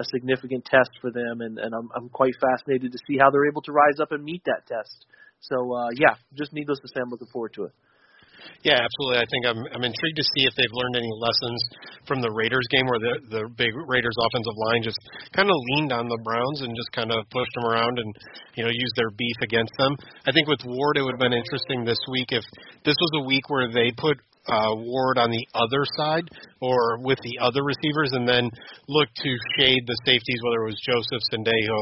a 0.00 0.04
significant 0.04 0.64
test 0.64 0.90
for 1.00 1.10
them, 1.10 1.40
and, 1.40 1.58
and 1.58 1.74
I'm, 1.74 1.90
I'm 1.94 2.08
quite 2.08 2.32
fascinated 2.40 2.92
to 2.92 2.98
see 3.06 3.18
how 3.18 3.30
they're 3.30 3.48
able 3.48 3.62
to 3.62 3.72
rise 3.72 4.00
up 4.00 4.12
and 4.12 4.24
meet 4.24 4.42
that 4.46 4.66
test. 4.66 5.06
So 5.40 5.74
uh, 5.74 5.90
yeah, 5.96 6.14
just 6.34 6.52
needless 6.52 6.78
to 6.80 6.88
say, 6.88 7.00
I'm 7.02 7.10
looking 7.10 7.28
forward 7.32 7.52
to 7.54 7.64
it. 7.64 7.72
Yeah, 8.62 8.78
absolutely. 8.78 9.18
I 9.18 9.26
think 9.26 9.42
I'm 9.46 9.60
I'm 9.74 9.82
intrigued 9.82 10.18
to 10.22 10.26
see 10.36 10.46
if 10.46 10.54
they've 10.54 10.70
learned 10.70 10.96
any 10.96 11.10
lessons 11.18 11.58
from 12.06 12.22
the 12.22 12.30
Raiders 12.30 12.66
game 12.70 12.86
where 12.86 13.02
the 13.02 13.14
the 13.30 13.42
big 13.58 13.74
Raiders 13.90 14.14
offensive 14.22 14.54
line 14.70 14.82
just 14.86 14.98
kind 15.34 15.50
of 15.50 15.56
leaned 15.74 15.90
on 15.90 16.06
the 16.06 16.20
Browns 16.22 16.62
and 16.62 16.70
just 16.78 16.90
kind 16.94 17.10
of 17.10 17.26
pushed 17.34 17.50
them 17.58 17.66
around 17.66 17.98
and 17.98 18.10
you 18.54 18.62
know 18.62 18.70
used 18.70 18.94
their 18.94 19.10
beef 19.10 19.38
against 19.42 19.74
them. 19.78 19.98
I 20.26 20.30
think 20.30 20.46
with 20.46 20.62
Ward 20.62 20.96
it 20.98 21.02
would 21.02 21.18
have 21.18 21.24
been 21.26 21.34
interesting 21.34 21.82
this 21.82 21.98
week 22.10 22.30
if 22.30 22.46
this 22.86 22.94
was 22.94 23.12
a 23.18 23.26
week 23.26 23.50
where 23.50 23.66
they 23.66 23.90
put 23.98 24.22
uh, 24.48 24.74
Ward 24.74 25.18
on 25.18 25.30
the 25.30 25.46
other 25.54 25.86
side 25.96 26.26
or 26.60 26.98
with 27.02 27.18
the 27.22 27.38
other 27.42 27.62
receivers, 27.62 28.10
and 28.12 28.26
then 28.26 28.50
look 28.88 29.08
to 29.14 29.30
shade 29.58 29.82
the 29.86 29.98
safeties, 30.06 30.40
whether 30.42 30.62
it 30.62 30.70
was 30.70 30.80
Joseph 30.86 31.22
Sendejo 31.30 31.80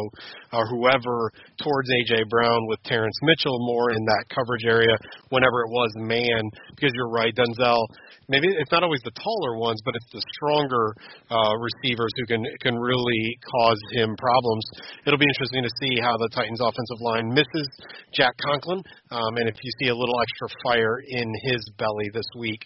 or 0.53 0.65
whoever, 0.69 1.33
towards 1.61 1.89
AJ 1.89 2.29
Brown 2.29 2.67
with 2.69 2.83
Terrance 2.85 3.17
Mitchell 3.23 3.57
more 3.61 3.93
in 3.93 4.05
that 4.05 4.25
coverage 4.33 4.65
area 4.65 4.97
whenever 5.29 5.61
it 5.65 5.71
was 5.71 5.91
man. 5.97 6.49
Because 6.77 6.93
you're 6.95 7.13
right, 7.13 7.35
Denzel. 7.35 7.81
Maybe 8.29 8.47
it's 8.49 8.71
not 8.71 8.85
always 8.85 9.03
the 9.05 9.11
taller 9.11 9.59
ones, 9.59 9.81
but 9.85 9.95
it's 9.97 10.13
the 10.13 10.23
stronger 10.37 10.95
uh, 11.29 11.55
receivers 11.59 12.13
who 12.17 12.27
can 12.27 12.45
can 12.61 12.79
really 12.79 13.37
cause 13.43 13.81
him 13.93 14.15
problems. 14.17 14.65
It'll 15.05 15.19
be 15.19 15.29
interesting 15.29 15.65
to 15.65 15.73
see 15.83 16.01
how 16.01 16.17
the 16.17 16.31
Titans' 16.33 16.61
offensive 16.61 17.01
line 17.01 17.29
misses 17.35 17.69
Jack 18.15 18.33
Conklin, 18.47 18.83
um, 19.11 19.37
and 19.37 19.49
if 19.49 19.57
you 19.61 19.71
see 19.83 19.89
a 19.89 19.97
little 19.97 20.15
extra 20.23 20.49
fire 20.63 21.03
in 21.05 21.29
his 21.43 21.61
belly 21.77 22.09
this 22.15 22.29
week 22.39 22.50
week. 22.51 22.65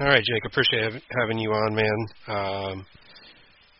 All 0.00 0.06
right, 0.06 0.22
Jake, 0.22 0.44
appreciate 0.46 1.02
having 1.20 1.38
you 1.38 1.50
on, 1.50 1.74
man. 1.74 2.06
Um, 2.28 2.86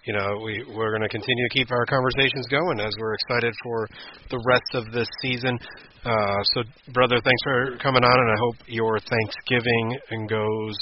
you 0.05 0.13
know, 0.13 0.39
we 0.45 0.65
we're 0.69 0.91
going 0.91 1.03
to 1.03 1.09
continue 1.09 1.49
to 1.49 1.55
keep 1.55 1.71
our 1.71 1.87
conversations 1.87 2.47
going 2.51 2.81
as 2.81 2.93
we're 2.99 3.15
excited 3.15 3.53
for 3.63 3.89
the 4.31 4.43
rest 4.47 4.71
of 4.75 4.93
this 4.93 5.09
season. 5.23 5.59
Uh, 6.05 6.43
so, 6.55 6.63
brother, 6.93 7.17
thanks 7.25 7.43
for 7.43 7.77
coming 7.79 8.05
on, 8.05 8.13
and 8.13 8.31
I 8.31 8.39
hope 8.39 8.57
your 8.67 8.99
Thanksgiving 8.99 9.99
and 10.11 10.29
goes 10.29 10.77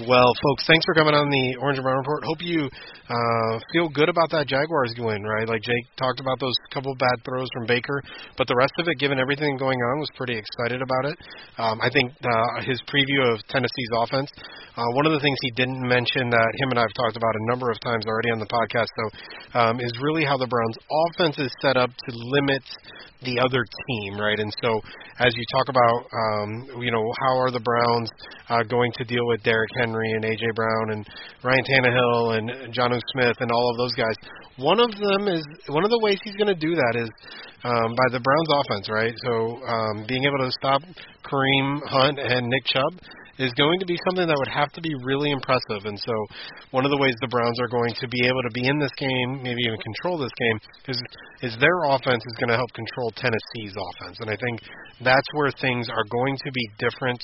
well, 0.00 0.32
folks, 0.40 0.64
thanks 0.64 0.88
for 0.88 0.96
coming 0.96 1.12
on 1.12 1.28
the 1.28 1.60
Orange 1.60 1.76
and 1.76 1.84
Brown 1.84 2.00
Report. 2.00 2.24
Hope 2.24 2.40
you 2.40 2.64
uh, 2.64 3.60
feel 3.76 3.92
good 3.92 4.08
about 4.08 4.32
that 4.32 4.48
Jaguars 4.48 4.96
win, 4.96 5.20
right? 5.20 5.44
Like 5.44 5.60
Jake 5.60 5.84
talked 6.00 6.16
about 6.16 6.40
those 6.40 6.56
couple 6.72 6.96
bad 6.96 7.20
throws 7.28 7.44
from 7.52 7.68
Baker, 7.68 8.00
but 8.40 8.48
the 8.48 8.56
rest 8.56 8.72
of 8.80 8.88
it, 8.88 8.96
given 8.96 9.20
everything 9.20 9.60
going 9.60 9.76
on, 9.76 10.00
was 10.00 10.08
pretty 10.16 10.32
excited 10.32 10.80
about 10.80 11.12
it. 11.12 11.16
Um, 11.60 11.76
I 11.84 11.92
think 11.92 12.08
uh, 12.24 12.64
his 12.64 12.80
preview 12.88 13.20
of 13.20 13.44
Tennessee's 13.52 13.92
offense, 14.00 14.32
uh, 14.80 14.88
one 14.96 15.04
of 15.04 15.12
the 15.12 15.20
things 15.20 15.36
he 15.44 15.52
didn't 15.60 15.84
mention 15.84 16.32
that 16.32 16.50
him 16.56 16.72
and 16.72 16.80
I 16.80 16.88
have 16.88 16.96
talked 16.96 17.20
about 17.20 17.36
a 17.36 17.44
number 17.52 17.68
of 17.68 17.76
times 17.84 18.08
already 18.08 18.32
on 18.32 18.40
the 18.40 18.48
podcast, 18.48 18.88
though, 18.96 19.12
um, 19.60 19.74
is 19.76 19.92
really 20.00 20.24
how 20.24 20.40
the 20.40 20.48
Browns' 20.48 20.80
offense 20.88 21.36
is 21.36 21.52
set 21.60 21.76
up 21.76 21.92
to 21.92 22.10
limit 22.16 22.64
the 23.24 23.38
other 23.38 23.62
team, 23.86 24.18
right? 24.18 24.38
And 24.38 24.52
so, 24.62 24.80
as 25.18 25.32
you 25.34 25.44
talk 25.52 25.68
about, 25.68 25.98
um, 26.10 26.82
you 26.82 26.90
know, 26.90 27.04
how 27.22 27.38
are 27.38 27.50
the 27.50 27.60
Browns 27.60 28.10
uh, 28.48 28.62
going 28.64 28.92
to 28.98 29.04
deal 29.04 29.26
with 29.26 29.42
Derrick 29.42 29.70
Henry 29.82 30.10
and 30.14 30.24
AJ 30.24 30.54
Brown 30.54 30.94
and 30.94 31.02
Ryan 31.42 31.64
Tannehill 31.66 32.38
and 32.38 32.74
Jonnu 32.74 33.00
Smith 33.12 33.36
and 33.40 33.50
all 33.50 33.70
of 33.70 33.76
those 33.78 33.94
guys? 33.94 34.14
One 34.56 34.78
of 34.78 34.90
them 34.94 35.26
is 35.28 35.42
one 35.68 35.84
of 35.84 35.90
the 35.90 35.98
ways 36.02 36.18
he's 36.22 36.36
going 36.36 36.54
to 36.54 36.58
do 36.58 36.74
that 36.74 36.94
is 36.94 37.10
um, 37.64 37.94
by 37.94 38.06
the 38.10 38.20
Browns 38.20 38.50
offense, 38.62 38.88
right? 38.90 39.14
So 39.26 39.58
um, 39.66 40.04
being 40.06 40.24
able 40.24 40.38
to 40.38 40.50
stop 40.52 40.82
Kareem 41.24 41.80
Hunt 41.86 42.18
and 42.18 42.48
Nick 42.48 42.64
Chubb 42.66 42.94
is 43.38 43.52
going 43.54 43.80
to 43.80 43.86
be 43.86 43.96
something 44.08 44.26
that 44.28 44.36
would 44.36 44.52
have 44.52 44.72
to 44.72 44.80
be 44.80 44.92
really 45.04 45.30
impressive. 45.30 45.84
And 45.84 45.98
so, 45.98 46.12
one 46.70 46.84
of 46.84 46.90
the 46.90 46.98
ways 46.98 47.14
the 47.20 47.32
Browns 47.32 47.58
are 47.60 47.68
going 47.68 47.94
to 48.00 48.08
be 48.08 48.26
able 48.26 48.42
to 48.42 48.52
be 48.52 48.68
in 48.68 48.78
this 48.78 48.92
game, 48.98 49.42
maybe 49.42 49.62
even 49.64 49.78
control 49.80 50.18
this 50.18 50.34
game, 50.36 50.58
is 50.88 50.98
is 51.42 51.56
their 51.58 51.90
offense 51.90 52.22
is 52.22 52.36
going 52.38 52.50
to 52.50 52.56
help 52.56 52.70
control 52.72 53.10
Tennessee's 53.16 53.74
offense. 53.74 54.16
And 54.20 54.30
I 54.30 54.36
think 54.36 54.62
that's 55.02 55.26
where 55.34 55.50
things 55.60 55.88
are 55.90 56.06
going 56.06 56.36
to 56.38 56.50
be 56.52 56.64
different 56.78 57.18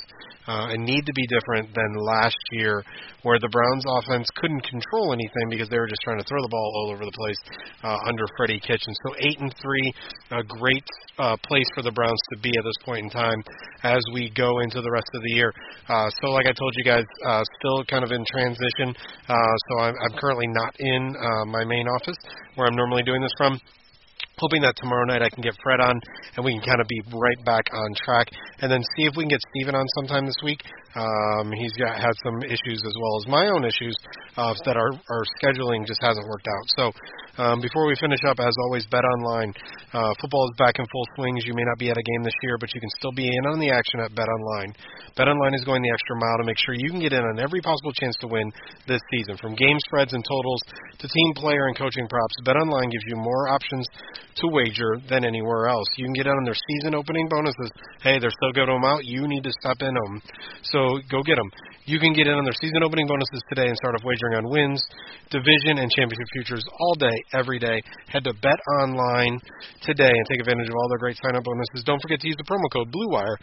uh, 0.49 0.73
and 0.73 0.83
need 0.83 1.05
to 1.05 1.13
be 1.13 1.27
different 1.29 1.69
than 1.75 1.91
last 2.01 2.41
year, 2.53 2.83
where 3.23 3.39
the 3.39 3.49
Browns 3.49 3.85
offense 3.87 4.27
couldn't 4.37 4.65
control 4.65 5.13
anything 5.13 5.47
because 5.51 5.69
they 5.69 5.79
were 5.79 5.87
just 5.87 6.01
trying 6.03 6.19
to 6.19 6.25
throw 6.25 6.41
the 6.41 6.49
ball 6.49 6.73
all 6.75 6.91
over 6.91 7.05
the 7.05 7.13
place 7.13 7.39
uh, 7.85 7.99
under 8.09 8.25
Freddie 8.37 8.59
Kitchens. 8.59 8.97
So 9.07 9.15
eight 9.21 9.39
and 9.39 9.55
three, 9.61 9.93
a 10.33 10.43
great 10.43 10.85
uh, 11.19 11.37
place 11.45 11.69
for 11.75 11.83
the 11.83 11.93
Browns 11.93 12.19
to 12.33 12.41
be 12.41 12.51
at 12.57 12.65
this 12.65 12.81
point 12.85 13.05
in 13.05 13.11
time 13.11 13.43
as 13.83 14.01
we 14.13 14.33
go 14.35 14.61
into 14.61 14.81
the 14.81 14.91
rest 14.91 15.11
of 15.15 15.23
the 15.23 15.35
year. 15.37 15.53
Uh, 15.89 15.98
so, 16.21 16.31
like 16.31 16.47
I 16.47 16.53
told 16.53 16.73
you 16.77 16.85
guys, 16.85 17.05
uh, 17.27 17.43
still 17.59 17.85
kind 17.85 18.05
of 18.05 18.11
in 18.13 18.25
transition. 18.31 18.95
Uh, 19.29 19.35
so 19.69 19.73
I'm, 19.81 19.95
I'm 20.05 20.15
currently 20.19 20.47
not 20.49 20.73
in 20.79 21.15
uh, 21.17 21.45
my 21.47 21.65
main 21.65 21.87
office 21.89 22.19
where 22.55 22.67
I'm 22.67 22.77
normally 22.77 23.03
doing 23.03 23.23
this 23.23 23.33
from 23.37 23.59
hoping 24.39 24.63
that 24.63 24.75
tomorrow 24.77 25.05
night 25.05 25.23
I 25.23 25.31
can 25.31 25.43
get 25.43 25.55
Fred 25.63 25.81
on 25.81 26.01
and 26.37 26.45
we 26.45 26.55
can 26.55 26.63
kind 26.63 26.81
of 26.81 26.89
be 26.89 27.03
right 27.13 27.45
back 27.45 27.65
on 27.73 27.95
track 27.95 28.29
and 28.61 28.71
then 28.71 28.83
see 28.97 29.05
if 29.05 29.15
we 29.17 29.25
can 29.25 29.31
get 29.31 29.41
Steven 29.55 29.75
on 29.75 29.87
sometime 29.99 30.27
this 30.27 30.39
week. 30.43 30.63
Um, 30.95 31.53
he's 31.53 31.75
got 31.77 32.01
had 32.01 32.15
some 32.25 32.43
issues 32.43 32.81
as 32.83 32.95
well 32.99 33.15
as 33.21 33.29
my 33.29 33.45
own 33.53 33.65
issues 33.65 33.95
uh, 34.37 34.55
that 34.65 34.77
our, 34.77 34.91
our 34.91 35.25
scheduling 35.39 35.87
just 35.87 36.01
hasn't 36.03 36.27
worked 36.27 36.49
out. 36.49 36.67
So 36.77 36.85
um, 37.39 37.61
before 37.61 37.87
we 37.87 37.95
finish 38.01 38.19
up, 38.27 38.41
as 38.41 38.55
always, 38.67 38.87
Bet 38.91 39.05
Online. 39.05 39.55
Uh, 39.95 40.13
football 40.21 40.51
is 40.51 40.57
back 40.59 40.75
in 40.79 40.85
full 40.91 41.07
swings. 41.15 41.47
You 41.47 41.55
may 41.55 41.63
not 41.63 41.79
be 41.79 41.89
at 41.89 41.97
a 41.97 42.03
game 42.03 42.23
this 42.25 42.35
year, 42.43 42.59
but 42.59 42.75
you 42.75 42.81
can 42.81 42.91
still 42.99 43.13
be 43.13 43.29
in 43.31 43.47
on 43.47 43.61
the 43.61 43.71
action 43.71 44.01
at 44.01 44.15
Bet 44.15 44.27
Online. 44.27 44.75
Bet 45.15 45.29
Online 45.29 45.55
is 45.55 45.65
going 45.65 45.83
the 45.83 45.95
extra 45.95 46.19
mile 46.19 46.39
to 46.39 46.45
make 46.45 46.59
sure 46.59 46.75
you 46.75 46.91
can 46.91 46.99
get 46.99 47.13
in 47.13 47.23
on 47.23 47.39
every 47.39 47.61
possible 47.61 47.93
chance 47.95 48.17
to 48.21 48.27
win 48.27 48.51
this 48.87 49.01
season. 49.15 49.39
From 49.39 49.55
game 49.55 49.79
spreads 49.87 50.13
and 50.13 50.25
totals 50.27 50.63
to 50.99 51.07
team 51.07 51.31
player 51.39 51.71
and 51.71 51.79
coaching 51.79 52.09
props, 52.09 52.35
Bet 52.43 52.57
Online 52.57 52.91
gives 52.91 53.07
you 53.07 53.17
more 53.17 53.49
options 53.55 53.87
to 54.41 54.49
wager 54.49 54.99
than 55.09 55.25
anywhere 55.25 55.69
else. 55.69 55.87
You 55.97 56.07
can 56.07 56.15
get 56.15 56.27
on 56.27 56.45
their 56.45 56.57
season 56.57 56.95
opening 56.95 57.29
bonuses. 57.29 57.71
Hey, 58.03 58.19
they're 58.19 58.35
still 58.35 58.53
giving 58.53 58.75
them 58.75 58.85
out. 58.85 59.05
You 59.05 59.27
need 59.27 59.45
to 59.45 59.53
step 59.61 59.79
in 59.81 59.95
them. 59.95 60.23
So 60.63 60.99
go 61.11 61.23
get 61.23 61.37
them. 61.37 61.51
You 61.87 61.99
can 61.99 62.13
get 62.13 62.27
in 62.27 62.35
on 62.35 62.45
their 62.45 62.57
season 62.61 62.83
opening 62.85 63.07
bonuses 63.09 63.41
today 63.49 63.67
and 63.67 63.77
start 63.77 63.97
off 63.97 64.05
wagering 64.05 64.37
on 64.37 64.51
wins, 64.51 64.83
division, 65.31 65.81
and 65.81 65.91
championship 65.91 66.29
futures 66.33 66.65
all 66.79 66.95
day, 66.95 67.17
every 67.33 67.59
day. 67.59 67.81
Head 68.09 68.25
to 68.25 68.35
Bet 68.43 68.61
Online 68.81 69.41
today 69.83 70.13
and 70.13 70.25
take 70.29 70.41
advantage 70.41 70.69
of 70.69 70.77
all 70.77 70.89
their 70.89 70.99
great 70.99 71.17
sign-up 71.25 71.45
bonuses. 71.45 71.85
Don't 71.87 72.01
forget 72.03 72.21
to 72.21 72.29
use 72.29 72.37
the 72.37 72.45
promo 72.45 72.69
code 72.71 72.93
BlueWire 72.93 73.37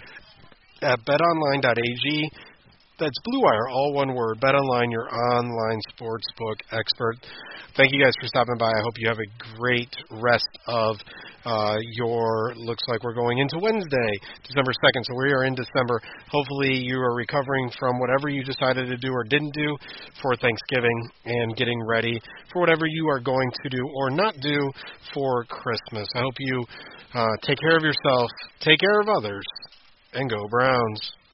at 0.81 0.99
betonline.ag. 1.09 2.29
That's 2.97 3.19
Blue 3.25 3.41
Wire, 3.43 3.67
all 3.67 3.91
one 3.91 4.15
word. 4.15 4.39
Bet 4.39 4.55
online, 4.55 4.89
your 4.89 5.13
online 5.13 5.81
sportsbook 5.91 6.55
expert. 6.71 7.17
Thank 7.75 7.91
you 7.91 8.01
guys 8.01 8.13
for 8.21 8.27
stopping 8.27 8.55
by. 8.57 8.67
I 8.67 8.81
hope 8.83 8.93
you 8.97 9.09
have 9.09 9.19
a 9.19 9.57
great 9.59 9.93
rest 10.11 10.47
of 10.69 10.95
uh, 11.43 11.75
your. 11.99 12.53
Looks 12.55 12.83
like 12.87 13.03
we're 13.03 13.13
going 13.13 13.39
into 13.39 13.59
Wednesday, 13.59 14.11
December 14.47 14.71
second. 14.79 15.03
So 15.03 15.13
we 15.17 15.33
are 15.33 15.43
in 15.43 15.55
December. 15.55 15.99
Hopefully, 16.31 16.71
you 16.71 16.95
are 16.95 17.13
recovering 17.15 17.69
from 17.77 17.99
whatever 17.99 18.29
you 18.29 18.45
decided 18.45 18.87
to 18.87 18.95
do 18.95 19.11
or 19.11 19.25
didn't 19.25 19.53
do 19.53 19.75
for 20.21 20.37
Thanksgiving 20.37 21.09
and 21.25 21.53
getting 21.57 21.83
ready 21.85 22.21
for 22.53 22.61
whatever 22.61 22.85
you 22.87 23.09
are 23.09 23.19
going 23.19 23.51
to 23.61 23.69
do 23.69 23.85
or 23.93 24.09
not 24.09 24.35
do 24.39 24.71
for 25.13 25.43
Christmas. 25.49 26.07
I 26.15 26.19
hope 26.19 26.35
you 26.39 26.65
uh, 27.13 27.27
take 27.41 27.59
care 27.59 27.75
of 27.75 27.83
yourself, 27.83 28.31
take 28.61 28.79
care 28.79 29.01
of 29.01 29.09
others, 29.09 29.43
and 30.13 30.29
go 30.29 30.47
Browns. 30.49 31.15